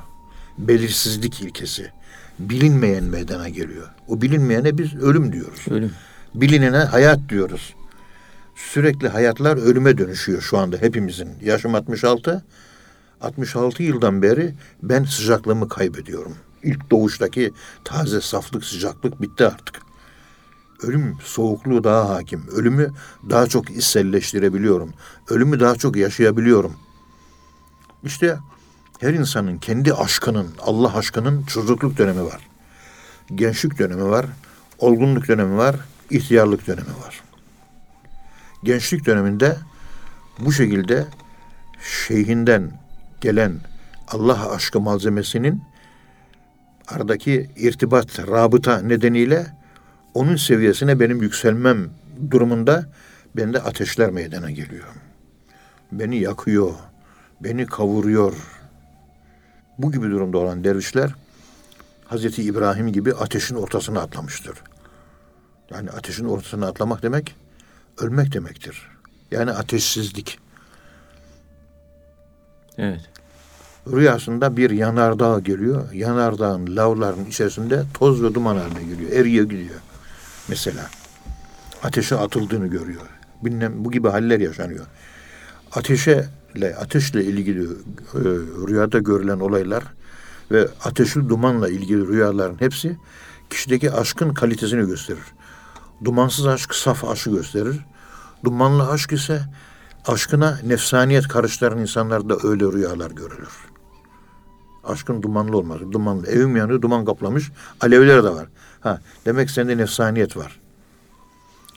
Belirsizlik 0.58 1.40
ilkesi. 1.40 1.92
Bilinmeyen 2.38 3.04
meydana 3.04 3.48
geliyor. 3.48 3.88
O 4.08 4.22
bilinmeyene 4.22 4.78
biz 4.78 4.94
ölüm 4.94 5.32
diyoruz. 5.32 5.66
Ölüm. 5.70 5.92
Bilinene 6.34 6.76
hayat 6.76 7.28
diyoruz. 7.28 7.74
Sürekli 8.54 9.08
hayatlar 9.08 9.56
ölüme 9.56 9.98
dönüşüyor 9.98 10.42
şu 10.42 10.58
anda 10.58 10.76
hepimizin. 10.76 11.28
Yaşım 11.42 11.74
66. 11.74 12.44
66 13.20 13.82
yıldan 13.82 14.22
beri 14.22 14.54
ben 14.82 15.04
sıcaklığımı 15.04 15.68
kaybediyorum. 15.68 16.36
İlk 16.62 16.90
doğuştaki 16.90 17.52
taze 17.84 18.20
saflık, 18.20 18.64
sıcaklık 18.64 19.22
bitti 19.22 19.46
artık. 19.46 19.80
Ölüm 20.82 21.16
soğukluğu 21.24 21.84
daha 21.84 22.08
hakim. 22.08 22.48
Ölümü 22.48 22.92
daha 23.30 23.46
çok 23.46 23.70
hisselleştirebiliyorum. 23.70 24.94
Ölümü 25.28 25.60
daha 25.60 25.74
çok 25.76 25.96
yaşayabiliyorum. 25.96 26.72
İşte 28.04 28.38
her 29.00 29.14
insanın 29.14 29.58
kendi 29.58 29.94
aşkının, 29.94 30.48
Allah 30.60 30.96
aşkının 30.96 31.42
çocukluk 31.42 31.98
dönemi 31.98 32.24
var. 32.24 32.48
Gençlik 33.34 33.78
dönemi 33.78 34.04
var, 34.04 34.26
olgunluk 34.78 35.28
dönemi 35.28 35.56
var, 35.56 35.76
ihtiyarlık 36.10 36.66
dönemi 36.66 36.88
var. 37.06 37.22
Gençlik 38.64 39.06
döneminde 39.06 39.56
bu 40.38 40.52
şekilde 40.52 41.06
şeyhinden 42.06 42.70
gelen 43.20 43.60
Allah 44.08 44.50
aşkı 44.50 44.80
malzemesinin 44.80 45.62
aradaki 46.88 47.50
irtibat, 47.56 48.18
rabıta 48.18 48.80
nedeniyle 48.80 49.46
onun 50.14 50.36
seviyesine 50.36 51.00
benim 51.00 51.22
yükselmem 51.22 51.90
durumunda 52.30 52.86
bende 53.36 53.60
ateşler 53.62 54.10
meydana 54.10 54.50
geliyor. 54.50 54.88
Beni 55.92 56.18
yakıyor, 56.18 56.74
beni 57.40 57.66
kavuruyor. 57.66 58.34
Bu 59.78 59.92
gibi 59.92 60.10
durumda 60.10 60.38
olan 60.38 60.64
dervişler 60.64 61.14
Hazreti 62.04 62.42
İbrahim 62.42 62.92
gibi 62.92 63.14
ateşin 63.14 63.54
ortasına 63.54 64.00
atlamıştır. 64.00 64.58
Yani 65.70 65.90
ateşin 65.90 66.24
ortasına 66.24 66.66
atlamak 66.66 67.02
demek 67.02 67.36
ölmek 67.98 68.32
demektir. 68.32 68.88
Yani 69.30 69.50
ateşsizlik. 69.50 70.38
Evet. 72.78 73.00
Rüyasında 73.92 74.56
bir 74.56 74.70
yanardağ 74.70 75.40
geliyor. 75.40 75.92
Yanardağın 75.92 76.76
lavların 76.76 77.24
içerisinde 77.24 77.82
toz 77.94 78.22
ve 78.22 78.34
duman 78.34 78.56
haline 78.56 78.82
geliyor. 78.82 79.12
Eriyor 79.12 79.44
gidiyor. 79.44 79.80
Mesela. 80.48 80.86
Ateşe 81.82 82.16
atıldığını 82.16 82.66
görüyor. 82.66 83.02
Bilmem 83.44 83.84
bu 83.84 83.92
gibi 83.92 84.08
haller 84.08 84.40
yaşanıyor. 84.40 84.86
Ateşe 85.72 86.28
ateşle 86.78 87.24
ilgili 87.24 87.62
e, 87.62 88.20
rüyada 88.68 88.98
görülen 88.98 89.40
olaylar 89.40 89.84
ve 90.50 90.68
ateşli 90.84 91.28
dumanla 91.28 91.68
ilgili 91.68 92.08
rüyaların 92.08 92.60
hepsi 92.60 92.96
kişideki 93.50 93.92
aşkın 93.92 94.34
kalitesini 94.34 94.86
gösterir. 94.86 95.24
Dumansız 96.04 96.46
aşk 96.46 96.74
saf 96.74 97.04
aşkı 97.04 97.30
gösterir. 97.30 97.80
Dumanlı 98.44 98.90
aşk 98.90 99.12
ise 99.12 99.42
aşkına 100.06 100.58
nefsaniyet 100.66 101.28
karıştıran 101.28 101.78
insanlarda 101.78 102.36
öyle 102.42 102.64
rüyalar 102.64 103.10
görülür. 103.10 103.52
Aşkın 104.84 105.22
dumanlı 105.22 105.56
olması. 105.56 105.92
Dumanlı. 105.92 106.26
Evim 106.26 106.56
yanıyor, 106.56 106.82
duman 106.82 107.04
kaplamış. 107.04 107.50
Alevler 107.80 108.24
de 108.24 108.30
var. 108.30 108.46
Ha, 108.80 109.00
demek 109.26 109.50
sende 109.50 109.78
nefsaniyet 109.78 110.36
var. 110.36 110.60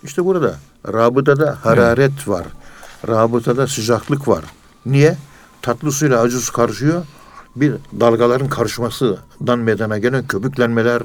İşte 0.03 0.25
burada 0.25 0.55
rabıtada 0.87 1.57
hararet 1.63 2.11
evet. 2.11 2.27
var. 2.27 2.45
Rabıtada 3.07 3.67
sıcaklık 3.67 4.27
var. 4.27 4.45
Niye? 4.85 5.17
Tatlı 5.61 5.91
suyla 5.91 6.21
acı 6.21 6.39
su 6.39 6.53
karışıyor. 6.53 7.05
Bir 7.55 7.75
dalgaların 7.99 8.49
karışmasından 8.49 9.59
meydana 9.59 9.97
gelen 9.97 10.27
köpüklenmeler 10.27 11.03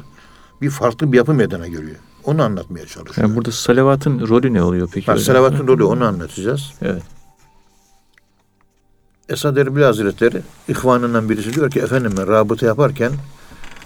bir 0.62 0.70
farklı 0.70 1.12
bir 1.12 1.16
yapı 1.16 1.34
meydana 1.34 1.66
geliyor. 1.66 1.96
Onu 2.24 2.42
anlatmaya 2.42 2.86
çalışıyor. 2.86 3.26
Yani 3.26 3.36
burada 3.36 3.52
salavatın 3.52 4.28
rolü 4.28 4.54
ne 4.54 4.62
oluyor 4.62 4.88
peki? 4.92 5.06
Ha, 5.06 5.18
salavatın 5.18 5.66
rolü 5.66 5.84
onu 5.84 6.04
anlatacağız. 6.04 6.72
Evet. 6.82 7.02
Esad 9.28 9.56
Erbil 9.56 9.82
Hazretleri 9.82 10.42
ihvanından 10.68 11.28
birisi 11.28 11.54
diyor 11.54 11.70
ki 11.70 11.80
efendim 11.80 12.14
ben 12.18 12.28
rabıta 12.28 12.66
yaparken 12.66 13.12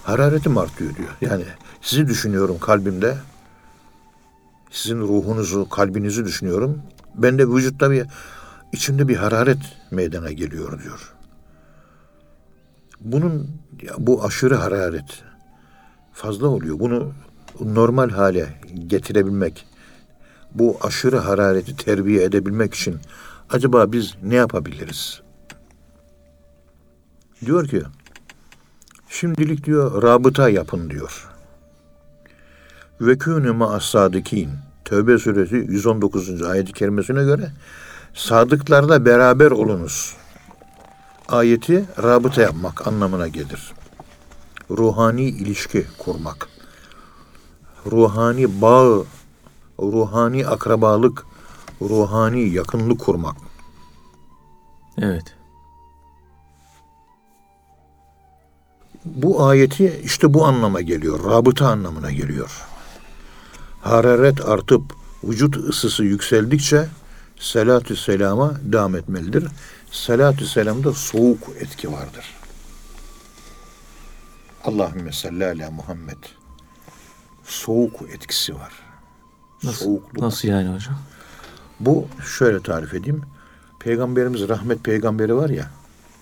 hararetim 0.03 0.59
artıyor 0.59 0.97
diyor. 0.97 1.09
Yani 1.21 1.45
sizi 1.81 2.09
düşünüyorum 2.09 2.59
kalbimde. 2.59 3.17
Sizin 4.71 5.01
ruhunuzu, 5.01 5.69
kalbinizi 5.69 6.25
düşünüyorum. 6.25 6.83
Ben 7.15 7.39
de 7.39 7.49
vücutta 7.49 7.91
bir 7.91 8.07
içimde 8.73 9.09
bir 9.09 9.17
hararet 9.17 9.59
meydana 9.91 10.33
geliyor 10.33 10.83
diyor. 10.83 11.15
Bunun 13.01 13.51
bu 13.99 14.25
aşırı 14.25 14.55
hararet 14.55 15.23
fazla 16.13 16.47
oluyor. 16.47 16.79
Bunu 16.79 17.13
normal 17.61 18.11
hale 18.11 18.61
getirebilmek, 18.87 19.67
bu 20.55 20.79
aşırı 20.83 21.19
harareti 21.19 21.77
terbiye 21.77 22.25
edebilmek 22.25 22.75
için 22.75 22.97
acaba 23.51 23.93
biz 23.93 24.15
ne 24.23 24.35
yapabiliriz? 24.35 25.21
Diyor 27.47 27.69
ki, 27.69 27.83
şimdilik 29.09 29.65
diyor 29.65 30.03
rabıta 30.03 30.49
yapın 30.49 30.91
diyor. 30.91 31.29
Ve 33.01 33.19
kûnü 33.19 33.53
ma'as-sadikin. 33.53 34.51
Tövbe 34.85 35.19
suresi 35.19 35.57
119. 35.57 36.43
ayet-i 36.43 36.73
kerimesine 36.73 37.25
göre 37.25 37.51
sadıklarla 38.15 39.05
beraber 39.05 39.51
olunuz. 39.51 40.17
Ayeti 41.29 41.85
rabıta 42.03 42.43
yapmak 42.43 42.87
anlamına 42.87 43.29
gelir. 43.29 43.73
Ruhani 44.71 45.25
ilişki 45.25 45.87
kurmak. 45.99 46.49
Ruhani 47.91 48.61
bağ, 48.61 49.05
ruhani 49.79 50.47
akrabalık, 50.47 51.27
ruhani 51.83 52.49
yakınlık 52.49 53.01
kurmak. 53.01 53.37
Evet. 54.99 55.35
Bu 59.05 59.47
ayeti 59.47 60.01
işte 60.05 60.35
bu 60.35 60.47
anlama 60.47 60.81
geliyor. 60.81 61.31
Rabıta 61.31 61.69
anlamına 61.69 62.11
geliyor. 62.11 62.67
Hararet 63.83 64.49
artıp 64.49 64.83
vücut 65.25 65.57
ısısı 65.57 66.05
yükseldikçe 66.05 66.89
selatü 67.39 67.97
selama 67.97 68.53
devam 68.63 68.97
etmelidir. 68.97 69.47
Selatü 69.91 70.47
selamda 70.47 70.93
soğuk 70.93 71.39
etki 71.61 71.93
vardır. 71.93 72.35
Allahümme 74.65 75.13
salli 75.13 75.47
ala 75.47 75.71
Muhammed. 75.71 76.17
Soğuk 77.47 78.03
etkisi 78.15 78.55
var. 78.55 78.73
Nasıl, 79.63 79.85
Soğukluk. 79.85 80.23
nasıl 80.23 80.49
yani 80.49 80.75
hocam? 80.75 80.99
Bu 81.81 82.09
şöyle 82.39 82.63
tarif 82.63 82.95
edeyim. 82.95 83.23
Peygamberimiz 83.81 84.49
rahmet 84.49 84.85
peygamberi 84.85 85.37
var 85.37 85.51
ya. 85.51 85.71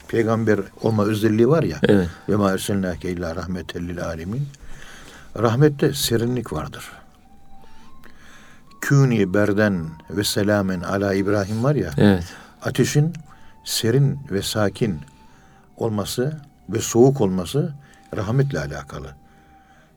Peygamber 0.08 0.60
olma 0.82 1.04
özelliği 1.04 1.48
var 1.48 1.62
ya. 1.62 1.78
Evet. 1.82 2.08
Ve 2.28 2.36
ma 2.36 2.50
erselnâke 2.50 3.10
illâ 3.10 3.36
rahmetellil 3.36 4.04
alemin. 4.04 4.48
Rahmette 5.38 5.92
serinlik 5.92 6.52
vardır. 6.52 6.90
Kûni 8.80 9.34
berden 9.34 9.86
ve 10.10 10.24
selamen 10.24 10.80
ala 10.80 11.14
İbrahim 11.14 11.64
var 11.64 11.74
ya. 11.74 11.90
Evet. 11.96 12.24
Ateşin 12.62 13.12
serin 13.64 14.18
ve 14.30 14.42
sakin 14.42 15.00
olması 15.76 16.40
ve 16.68 16.78
soğuk 16.78 17.20
olması 17.20 17.74
rahmetle 18.16 18.58
alakalı. 18.60 19.14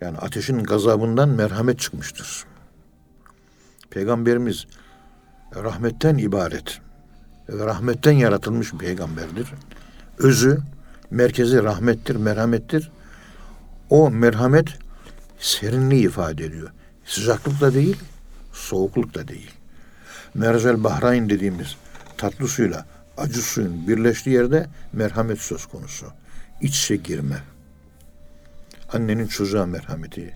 Yani 0.02 0.18
ateşin 0.18 0.64
gazabından 0.64 1.30
merhamet 1.30 1.80
çıkmıştır. 1.80 2.45
Peygamberimiz 3.89 4.68
rahmetten 5.56 6.18
ibaret 6.18 6.80
ve 7.50 7.66
rahmetten 7.66 8.12
yaratılmış 8.12 8.74
bir 8.74 8.78
peygamberdir. 8.78 9.48
Özü, 10.18 10.60
merkezi 11.12 11.64
rahmettir, 11.64 12.16
merhamettir. 12.16 12.91
O 13.89 14.12
merhamet 14.12 14.68
serinliği 15.39 16.06
ifade 16.06 16.45
ediyor. 16.45 16.70
Sıcaklık 17.06 17.62
da 17.62 17.74
değil, 17.74 17.98
soğukluk 18.54 19.16
da 19.16 19.28
değil. 19.28 19.52
Merzel 20.34 20.84
Bahrain 20.84 21.30
dediğimiz 21.30 21.76
tatlı 22.18 22.48
suyla 22.48 22.86
acı 23.18 23.41
suyun 23.41 23.88
birleştiği 23.88 24.30
yerde 24.30 24.68
merhamet 24.93 25.39
söz 25.39 25.66
konusu. 25.66 26.06
İç 26.62 26.84
içe 26.84 26.95
girme. 26.95 27.36
Annenin 28.94 29.28
çocuğa 29.28 29.66
merhameti, 29.66 30.34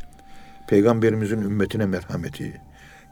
peygamberimizin 0.68 1.42
ümmetine 1.42 1.86
merhameti, 1.86 2.62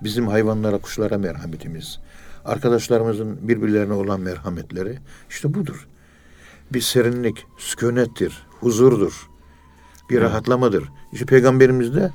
bizim 0.04 0.28
hayvanlara, 0.28 0.78
kuşlara 0.78 1.18
merhametimiz, 1.18 2.00
arkadaşlarımızın 2.46 3.48
birbirlerine 3.48 3.94
olan 3.94 4.22
merhametleri 4.22 5.00
işte 5.30 5.54
budur. 5.54 5.88
Bir 6.74 6.82
serinlik, 6.82 7.46
sükunettir, 7.58 8.48
huzurdur, 8.60 9.30
bir 10.10 10.18
evet. 10.18 10.30
rahatlamadır. 10.30 10.84
İşte 11.12 11.26
peygamberimizde 11.26 12.12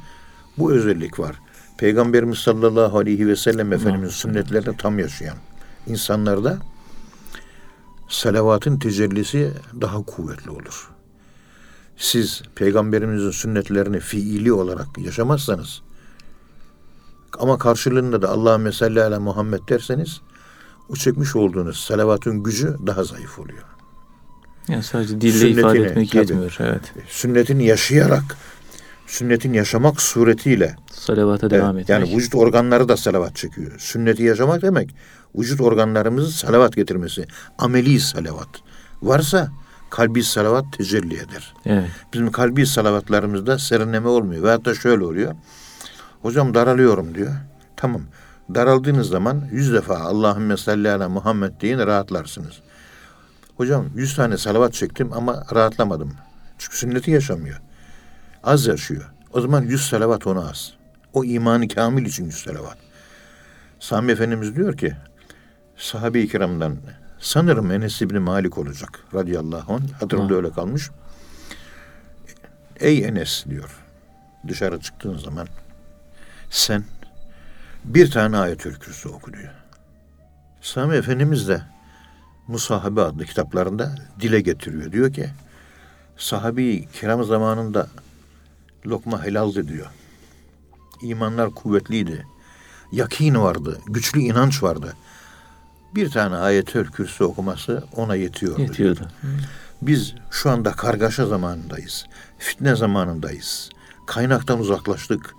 bu 0.58 0.72
özellik 0.72 1.18
var. 1.18 1.40
Peygamberimiz 1.78 2.38
sallallahu 2.38 2.98
aleyhi 2.98 3.28
ve 3.28 3.36
sellem 3.36 3.72
Efendimiz 3.72 4.12
sünnetlerini 4.12 4.76
tam 4.76 4.98
yaşayan 4.98 5.36
insanlarda 5.86 6.58
salavatın 8.08 8.78
tecellisi 8.78 9.52
daha 9.80 10.02
kuvvetli 10.02 10.50
olur. 10.50 10.93
Siz 11.96 12.42
peygamberimizin 12.54 13.30
sünnetlerini 13.30 14.00
fiili 14.00 14.52
olarak 14.52 14.86
yaşamazsanız 14.98 15.82
ama 17.38 17.58
karşılığında 17.58 18.22
da 18.22 18.28
Allahümme 18.28 18.72
salli 18.72 19.02
ala 19.02 19.20
Muhammed 19.20 19.60
derseniz 19.68 20.20
o 20.88 20.96
çekmiş 20.96 21.36
olduğunuz 21.36 21.76
salavatın 21.76 22.42
gücü 22.42 22.76
daha 22.86 23.04
zayıf 23.04 23.38
oluyor. 23.38 23.64
Yani 24.68 24.82
sadece 24.82 25.20
dille 25.20 25.50
ifade 25.50 25.78
etmek 25.78 26.10
tabii, 26.10 26.18
yetmiyor. 26.18 26.56
Evet. 26.60 26.92
Sünnetini 27.08 27.64
yaşayarak 27.66 28.36
sünnetin 29.06 29.52
yaşamak 29.52 30.00
suretiyle 30.00 30.76
Salavata 30.92 31.50
devam 31.50 31.76
Evet, 31.76 31.90
etmek. 31.90 32.08
Yani 32.08 32.16
vücut 32.16 32.34
organları 32.34 32.88
da 32.88 32.96
salavat 32.96 33.36
çekiyor. 33.36 33.72
Sünneti 33.78 34.22
yaşamak 34.22 34.62
demek 34.62 34.94
vücut 35.34 35.60
organlarımızı 35.60 36.32
salavat 36.32 36.76
getirmesi. 36.76 37.26
Ameli 37.58 38.00
salavat. 38.00 38.48
Varsa 39.02 39.52
kalbi 39.94 40.22
salavat 40.22 40.64
tecelli 40.72 41.14
eder. 41.14 41.54
Evet. 41.66 41.90
Bizim 42.12 42.32
kalbi 42.32 42.66
salavatlarımızda 42.66 43.58
serinleme 43.58 44.08
olmuyor. 44.08 44.42
Veyahut 44.42 44.64
da 44.64 44.74
şöyle 44.74 45.04
oluyor. 45.04 45.34
Hocam 46.22 46.54
daralıyorum 46.54 47.14
diyor. 47.14 47.32
Tamam. 47.76 48.02
Daraldığınız 48.54 49.08
zaman 49.08 49.44
yüz 49.52 49.72
defa 49.72 49.98
Allahümme 49.98 50.56
salli 50.56 50.90
ala 50.90 51.08
Muhammed 51.08 51.60
deyin 51.60 51.78
rahatlarsınız. 51.78 52.60
Hocam 53.56 53.86
yüz 53.94 54.16
tane 54.16 54.38
salavat 54.38 54.72
çektim 54.72 55.12
ama 55.12 55.44
rahatlamadım. 55.54 56.12
Çünkü 56.58 56.76
sünneti 56.76 57.10
yaşamıyor. 57.10 57.60
Az 58.44 58.66
yaşıyor. 58.66 59.10
O 59.32 59.40
zaman 59.40 59.62
yüz 59.62 59.88
salavat 59.88 60.26
ona 60.26 60.50
az. 60.50 60.72
O 61.12 61.24
imanı 61.24 61.68
kamil 61.68 62.06
için 62.06 62.24
yüz 62.24 62.36
salavat. 62.36 62.76
Sami 63.80 64.12
Efendimiz 64.12 64.56
diyor 64.56 64.76
ki 64.76 64.96
sahabe-i 65.76 66.28
kiramdan 66.28 66.76
sanırım 67.24 67.70
Enes 67.70 68.02
İbni 68.02 68.18
Malik 68.18 68.58
olacak 68.58 69.00
radıyallahu 69.14 69.74
anh. 69.74 69.92
Hatırımda 70.00 70.34
öyle 70.34 70.50
kalmış. 70.50 70.90
Ey 72.80 73.04
Enes 73.04 73.44
diyor. 73.50 73.80
Dışarı 74.48 74.80
çıktığın 74.80 75.18
zaman 75.18 75.48
sen 76.50 76.84
bir 77.84 78.10
tane 78.10 78.36
ayet-ül 78.36 78.74
kürsü 78.74 79.08
oku 79.08 79.32
diyor. 79.32 79.52
Sami 80.60 80.96
Efendimiz 80.96 81.48
de 81.48 81.62
Musahabe 82.48 83.00
adlı 83.00 83.24
kitaplarında 83.24 83.94
dile 84.20 84.40
getiriyor. 84.40 84.92
Diyor 84.92 85.12
ki 85.12 85.30
sahabi 86.16 86.88
kiram 86.92 87.24
zamanında 87.24 87.88
lokma 88.86 89.24
helaldi 89.24 89.68
diyor. 89.68 89.86
İmanlar 91.02 91.50
kuvvetliydi. 91.50 92.26
Yakin 92.92 93.34
vardı, 93.34 93.80
güçlü 93.86 94.20
inanç 94.20 94.62
vardı. 94.62 94.96
Bir 95.94 96.10
tane 96.10 96.36
ayet-ül 96.36 96.86
kürsü 96.86 97.24
okuması 97.24 97.84
ona 97.96 98.14
yetiyordu. 98.14 98.60
Yetiyordu. 98.60 99.08
Biz 99.82 100.14
şu 100.30 100.50
anda 100.50 100.72
kargaşa 100.72 101.26
zamanındayız. 101.26 102.04
Fitne 102.38 102.76
zamanındayız. 102.76 103.70
Kaynaktan 104.06 104.60
uzaklaştık. 104.60 105.34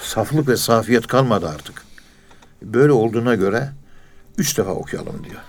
Saflık 0.00 0.48
ve 0.48 0.56
safiyet 0.56 1.06
kalmadı 1.06 1.48
artık. 1.48 1.82
Böyle 2.62 2.92
olduğuna 2.92 3.34
göre 3.34 3.72
üç 4.38 4.58
defa 4.58 4.70
okuyalım 4.70 5.24
diyor. 5.24 5.40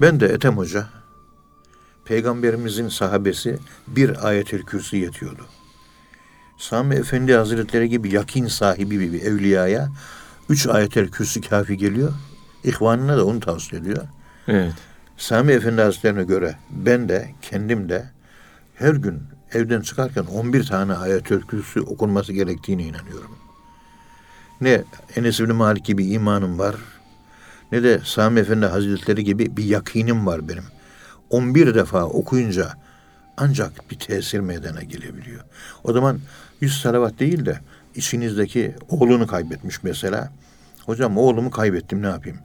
Ben 0.00 0.20
de 0.20 0.26
Ethem 0.26 0.56
Hoca, 0.56 0.88
Peygamberimizin 2.04 2.88
sahabesi 2.88 3.58
bir 3.86 4.28
ayetül 4.28 4.62
kürsü 4.62 4.96
yetiyordu. 4.96 5.46
Sami 6.58 6.94
Efendi 6.94 7.34
Hazretleri 7.34 7.88
gibi 7.88 8.14
yakin 8.14 8.46
sahibi 8.46 9.12
bir 9.12 9.22
evliyaya 9.22 9.88
üç 10.48 10.66
ayetül 10.66 11.10
kürsü 11.10 11.40
kafi 11.40 11.76
geliyor. 11.76 12.12
İhvanına 12.64 13.16
da 13.16 13.26
onu 13.26 13.40
tavsiye 13.40 13.80
ediyor. 13.80 14.04
Evet. 14.48 14.72
Sami 15.16 15.52
Efendi 15.52 15.82
Hazretlerine 15.82 16.24
göre 16.24 16.56
ben 16.70 17.08
de 17.08 17.30
kendim 17.42 17.88
de 17.88 18.04
her 18.74 18.94
gün 18.94 19.22
evden 19.52 19.80
çıkarken 19.80 20.24
11 20.24 20.64
tane 20.64 20.94
ayet-ül 20.94 21.42
kürsü 21.42 21.80
okunması 21.80 22.32
gerektiğine 22.32 22.82
inanıyorum. 22.82 23.36
Ne 24.60 24.82
Enes 25.16 25.40
bin 25.40 25.54
Malik 25.54 25.84
gibi 25.84 26.06
imanım 26.06 26.58
var 26.58 26.76
ne 27.72 27.82
de 27.82 28.00
Sami 28.04 28.40
Efendi 28.40 28.66
Hazretleri 28.66 29.24
gibi 29.24 29.56
bir 29.56 29.64
yakinim 29.64 30.26
var 30.26 30.48
benim. 30.48 30.64
11 31.30 31.74
defa 31.74 32.04
okuyunca 32.04 32.72
ancak 33.36 33.90
bir 33.90 33.98
tesir 33.98 34.40
meydana 34.40 34.82
gelebiliyor. 34.82 35.40
O 35.84 35.92
zaman 35.92 36.20
100 36.60 36.80
salavat 36.80 37.18
değil 37.18 37.46
de 37.46 37.60
içinizdeki 37.94 38.74
oğlunu 38.88 39.26
kaybetmiş 39.26 39.82
mesela. 39.82 40.32
Hocam 40.86 41.18
oğlumu 41.18 41.50
kaybettim 41.50 42.02
ne 42.02 42.06
yapayım? 42.06 42.38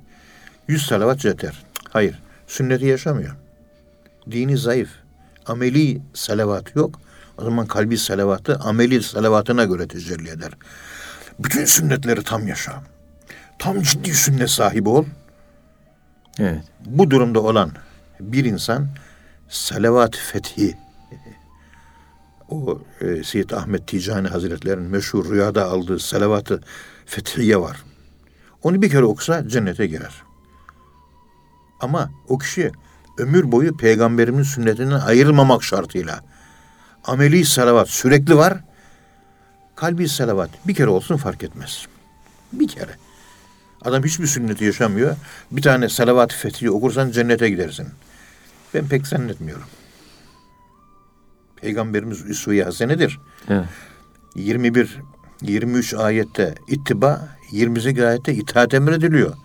100 0.68 0.86
salavat 0.86 1.26
yeter. 1.26 1.64
Hayır. 1.90 2.20
Sünneti 2.48 2.86
yaşamıyor. 2.86 3.36
Dini 4.32 4.58
zayıf. 4.58 4.90
Ameli 5.46 6.02
salavat 6.14 6.76
yok. 6.76 7.00
O 7.38 7.44
zaman 7.44 7.68
kalbi 7.68 7.98
salavatı 7.98 8.56
ameli 8.56 9.04
salavatına 9.04 9.64
göre 9.64 9.88
tecelli 9.88 10.30
eder. 10.30 10.52
Bütün 11.40 11.66
sünnetleri 11.66 12.24
tam 12.24 12.48
yaşa. 12.48 12.84
Tam 13.60 13.82
ciddi 13.82 14.14
sünnet 14.14 14.50
sahibi 14.50 14.90
ol. 14.90 15.06
Evet. 16.40 16.62
Bu 16.86 17.12
durumda 17.12 17.40
olan 17.40 17.72
bir 18.20 18.46
insan 18.46 18.88
salavat 19.50 20.16
fethi 20.16 20.78
o 22.50 22.82
e, 23.02 23.24
Seyyid 23.24 23.50
Ahmet 23.50 23.88
Ticani 23.88 24.28
Hazretleri'nin 24.28 24.90
meşhur 24.90 25.30
rüyada 25.30 25.66
aldığı 25.66 26.00
salavatı 26.00 26.62
fethiye 27.06 27.60
var. 27.60 27.84
Onu 28.64 28.82
bir 28.82 28.90
kere 28.90 29.04
okusa 29.04 29.48
cennete 29.48 29.88
girer. 29.88 30.27
Ama 31.80 32.12
o 32.28 32.38
kişi 32.38 32.72
ömür 33.18 33.52
boyu 33.52 33.78
peygamberimin 33.78 34.44
sünnetinden 34.44 35.00
ayrılmamak 35.00 35.64
şartıyla 35.64 36.24
ameli 37.04 37.46
salavat 37.46 37.90
sürekli 37.90 38.38
var. 38.38 38.58
Kalbi 39.76 40.10
salavat 40.10 40.50
bir 40.68 40.76
kere 40.76 40.88
olsun 40.88 41.18
fark 41.18 41.44
etmez. 41.44 41.86
Bir 42.54 42.68
kere. 42.68 42.92
Adam 43.82 44.04
hiçbir 44.04 44.28
sünneti 44.28 44.66
yaşamıyor. 44.66 45.16
Bir 45.52 45.62
tane 45.62 45.90
salavat 45.90 46.34
fethi 46.34 46.72
okursan 46.72 47.12
cennete 47.12 47.50
gidersin. 47.50 47.88
Ben 48.74 48.88
pek 48.88 49.08
zannetmiyorum. 49.08 49.66
Peygamberimiz 51.62 52.26
üsve-i 52.26 52.64
hasenedir. 52.64 53.20
Evet. 53.50 53.66
21 54.36 54.98
23 55.42 55.94
ayette 55.94 56.56
ittiba, 56.68 57.30
28 57.52 58.04
ayette 58.04 58.34
itaat 58.34 58.74
emrediliyor. 58.74 59.36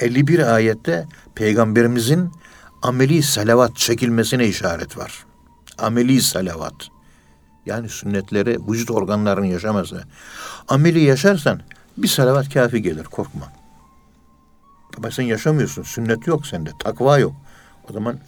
51 0.00 0.54
ayette 0.54 1.06
peygamberimizin 1.34 2.30
ameli 2.82 3.22
salavat 3.22 3.76
çekilmesine 3.76 4.46
işaret 4.46 4.98
var. 4.98 5.24
Ameli 5.78 6.22
salavat. 6.22 6.74
Yani 7.66 7.88
sünnetleri, 7.88 8.58
vücut 8.68 8.90
organlarının 8.90 9.46
yaşaması. 9.46 10.04
Ameli 10.68 11.00
yaşarsan 11.00 11.60
bir 11.96 12.08
salavat 12.08 12.54
kafi 12.54 12.82
gelir, 12.82 13.04
korkma. 13.04 13.52
Ama 14.98 15.10
sen 15.10 15.22
yaşamıyorsun, 15.22 15.82
sünnet 15.82 16.26
yok 16.26 16.46
sende, 16.46 16.70
takva 16.78 17.18
yok. 17.18 17.32
O 17.90 17.92
zaman 17.92 18.18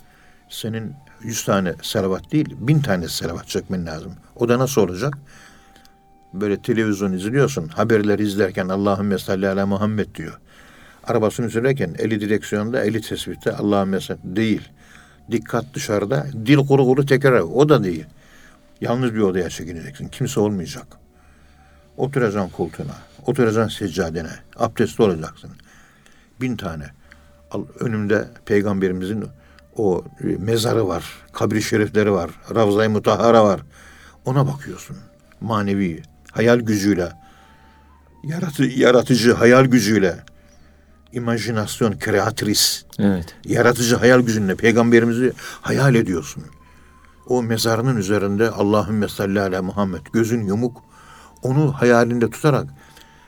senin 0.51 0.95
yüz 1.23 1.45
tane 1.45 1.75
salavat 1.83 2.33
değil, 2.33 2.57
bin 2.59 2.81
tane 2.81 3.09
salavat 3.09 3.49
çekmen 3.49 3.87
lazım. 3.87 4.13
O 4.37 4.49
da 4.49 4.59
nasıl 4.59 4.81
olacak? 4.81 5.19
Böyle 6.35 6.63
televizyon 6.63 7.13
izliyorsun, 7.13 7.69
haberleri 7.69 8.23
izlerken 8.23 8.69
Allahümme 8.69 9.19
salli 9.19 9.49
ala 9.49 9.67
Muhammed 9.67 10.15
diyor. 10.15 10.41
Arabasını 11.05 11.51
sürerken 11.51 11.95
eli 11.99 12.21
direksiyonda, 12.21 12.85
eli 12.85 13.01
tespitte 13.01 13.53
Allahümme 13.53 14.01
salli 14.01 14.19
değil. 14.25 14.69
Dikkat 15.31 15.65
dışarıda, 15.75 16.27
dil 16.47 16.57
kuru 16.57 16.85
kuru 16.85 17.07
tekrar 17.07 17.41
o 17.41 17.69
da 17.69 17.85
değil. 17.85 18.07
Yalnız 18.81 19.15
bir 19.15 19.21
odaya 19.21 19.51
çekineceksin, 19.51 20.09
kimse 20.09 20.41
olmayacak. 20.41 20.87
Oturacaksın 21.97 22.51
koltuğuna, 22.51 22.97
oturacaksın 23.27 23.79
seccadene, 23.79 24.31
abdestli 24.57 25.05
olacaksın. 25.05 25.51
Bin 26.41 26.57
tane. 26.57 26.85
Önümde 27.81 28.29
peygamberimizin 28.47 29.25
o 29.77 30.05
e, 30.21 30.27
mezarı 30.27 30.89
var, 30.89 31.05
kabri 31.33 31.63
şerifleri 31.63 32.13
var, 32.13 32.31
Ravza-i 32.55 32.89
Mutahhara 32.89 33.45
var. 33.45 33.61
Ona 34.25 34.47
bakıyorsun. 34.47 34.97
Manevi, 35.41 36.03
hayal 36.33 36.61
gücüyle, 36.61 37.13
yaratı, 38.25 38.65
yaratıcı 38.65 39.35
hayal 39.35 39.65
gücüyle, 39.65 40.17
imajinasyon, 41.13 41.99
kreatris, 41.99 42.85
Evet. 42.99 43.35
yaratıcı 43.45 43.97
hayal 43.97 44.21
gücünle 44.21 44.55
peygamberimizi 44.55 45.33
hayal 45.61 45.95
ediyorsun. 45.95 46.45
O 47.27 47.43
mezarının 47.43 47.97
üzerinde 47.97 48.51
Allahümme 48.51 49.09
salli 49.09 49.41
ala 49.41 49.63
Muhammed 49.63 50.01
gözün 50.13 50.45
yumuk 50.47 50.83
onu 51.43 51.73
hayalinde 51.73 52.31
tutarak 52.31 52.67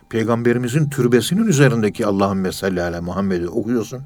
peygamberimizin 0.09 0.91
türbesinin 0.91 1.47
üzerindeki 1.47 2.07
Allahümme 2.07 2.53
salli 2.53 2.83
ala 2.83 3.03
Muhammed'i 3.03 3.49
okuyorsun. 3.49 4.03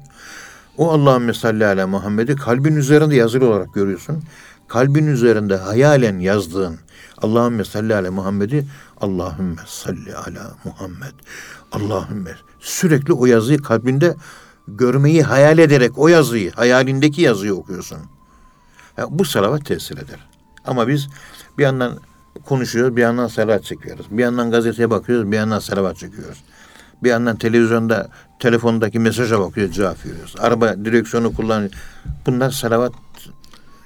O 0.77 0.91
Allahümme 0.91 1.33
salli 1.33 1.65
ala 1.65 1.87
Muhammed'i 1.87 2.35
kalbin 2.35 2.75
üzerinde 2.75 3.15
yazılı 3.15 3.47
olarak 3.47 3.73
görüyorsun. 3.73 4.23
Kalbin 4.67 5.07
üzerinde 5.07 5.57
hayalen 5.57 6.19
yazdığın 6.19 6.79
Allahümme 7.21 7.65
salli 7.65 7.95
ala 7.95 8.11
Muhammed'i 8.11 8.65
Allahümme 9.01 9.61
salli 9.65 10.15
ala 10.15 10.51
Muhammed. 10.63 11.13
Allahümme 11.71 12.31
sürekli 12.59 13.13
o 13.13 13.25
yazıyı 13.25 13.61
kalbinde 13.61 14.15
görmeyi 14.67 15.23
hayal 15.23 15.57
ederek 15.57 15.97
o 15.97 16.07
yazıyı, 16.07 16.51
hayalindeki 16.51 17.21
yazıyı 17.21 17.55
okuyorsun. 17.55 17.97
Ya 18.97 19.05
bu 19.09 19.25
salavat 19.25 19.65
tesir 19.65 19.97
eder. 19.97 20.27
Ama 20.65 20.87
biz 20.87 21.07
bir 21.57 21.63
yandan 21.63 21.99
konuşuyoruz, 22.45 22.95
bir 22.95 23.01
yandan 23.01 23.27
salavat 23.27 23.63
çekiyoruz. 23.63 24.05
Bir 24.11 24.23
yandan 24.23 24.51
gazeteye 24.51 24.89
bakıyoruz, 24.89 25.31
bir 25.31 25.37
yandan 25.37 25.59
salavat 25.59 25.97
çekiyoruz. 25.97 26.43
Bir 27.03 27.09
yandan 27.09 27.35
televizyonda, 27.35 28.09
telefondaki 28.39 28.99
mesaja 28.99 29.39
bakıyoruz, 29.39 29.75
cevap 29.75 30.05
veriyoruz. 30.05 30.35
Araba 30.39 30.85
direksiyonu 30.85 31.33
kullanıyor. 31.33 31.71
Bunlar 32.25 32.51
salavat 32.51 32.93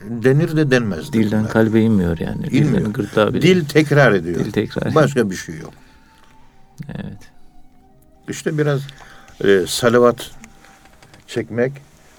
denir 0.01 0.57
de 0.57 0.71
denmez. 0.71 1.13
Dilden 1.13 1.39
bunlar. 1.39 1.51
kalbe 1.51 1.81
inmiyor 1.81 2.17
yani. 2.17 2.47
İnmiyor. 2.47 2.79
Dilden 2.79 2.93
gırtlağa 2.93 3.33
bile. 3.33 3.41
Dil 3.41 3.65
tekrar 3.65 4.11
ediyor. 4.11 4.39
Dil 4.39 4.51
tekrar. 4.51 4.95
Başka 4.95 5.29
bir 5.29 5.35
şey 5.35 5.57
yok. 5.57 5.73
Evet. 6.89 7.32
İşte 8.29 8.57
biraz 8.57 8.81
e, 9.43 9.65
salavat 9.67 10.31
çekmek 11.27 11.71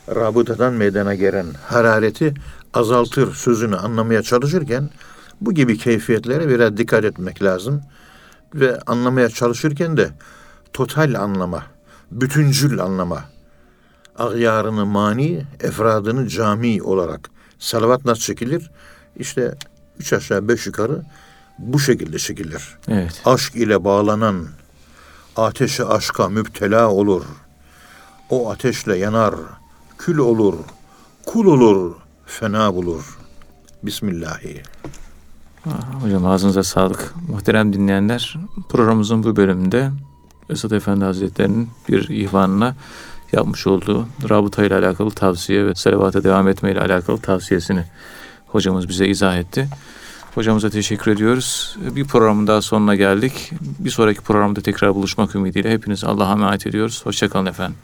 rabıtadan 0.08 0.72
meydana 0.72 1.14
gelen 1.14 1.46
harareti 1.66 2.34
azaltır 2.74 3.34
sözünü 3.34 3.76
anlamaya 3.76 4.22
çalışırken 4.22 4.90
bu 5.40 5.52
gibi 5.54 5.78
keyfiyetlere 5.78 6.48
biraz 6.48 6.76
dikkat 6.76 7.04
etmek 7.04 7.42
lazım. 7.42 7.82
Ve 8.54 8.80
anlamaya 8.86 9.28
çalışırken 9.28 9.96
de 9.96 10.10
total 10.72 11.14
anlama, 11.14 11.62
bütüncül 12.10 12.80
anlama, 12.80 13.24
agyarını 14.16 14.86
mani, 14.86 15.46
efradını 15.60 16.28
cami 16.28 16.82
olarak 16.82 17.30
salavat 17.58 18.04
nasıl 18.04 18.22
çekilir? 18.22 18.70
İşte 19.16 19.54
üç 19.98 20.12
aşağı 20.12 20.48
beş 20.48 20.66
yukarı 20.66 21.02
bu 21.58 21.78
şekilde 21.78 22.18
çekilir 22.18 22.78
Evet. 22.88 23.22
aşk 23.24 23.56
ile 23.56 23.84
bağlanan 23.84 24.46
ateşe 25.36 25.84
aşka 25.84 26.28
müptela 26.28 26.90
olur. 26.90 27.24
O 28.30 28.50
ateşle 28.50 28.96
yanar, 28.96 29.34
kül 29.98 30.18
olur, 30.18 30.54
kul 31.26 31.46
olur, 31.46 31.94
fena 32.26 32.74
bulur. 32.74 33.18
Bismillahi. 33.82 34.62
Ah, 35.66 36.02
Hocam 36.02 36.26
ağzınıza 36.26 36.62
sağlık. 36.62 37.14
Muhterem 37.28 37.72
dinleyenler 37.72 38.36
programımızın 38.68 39.22
bu 39.22 39.36
bölümünde 39.36 39.90
Esad 40.50 40.70
Efendi 40.70 41.04
Hazretleri'nin 41.04 41.68
bir 41.88 42.08
ihvanına 42.08 42.74
yapmış 43.32 43.66
olduğu 43.66 44.06
rabıta 44.28 44.64
ile 44.64 44.74
alakalı 44.74 45.10
tavsiye 45.10 45.66
ve 45.66 45.74
salavata 45.74 46.24
devam 46.24 46.48
etme 46.48 46.72
ile 46.72 46.80
alakalı 46.80 47.18
tavsiyesini 47.18 47.84
hocamız 48.46 48.88
bize 48.88 49.06
izah 49.06 49.36
etti. 49.36 49.68
Hocamıza 50.34 50.70
teşekkür 50.70 51.10
ediyoruz. 51.10 51.76
Bir 51.80 52.04
programın 52.04 52.46
daha 52.46 52.62
sonuna 52.62 52.94
geldik. 52.94 53.50
Bir 53.78 53.90
sonraki 53.90 54.20
programda 54.20 54.60
tekrar 54.60 54.94
buluşmak 54.94 55.34
ümidiyle 55.34 55.70
hepiniz 55.70 56.04
Allah'a 56.04 56.32
emanet 56.32 56.66
ediyoruz. 56.66 57.06
Hoşçakalın 57.06 57.46
efendim. 57.46 57.76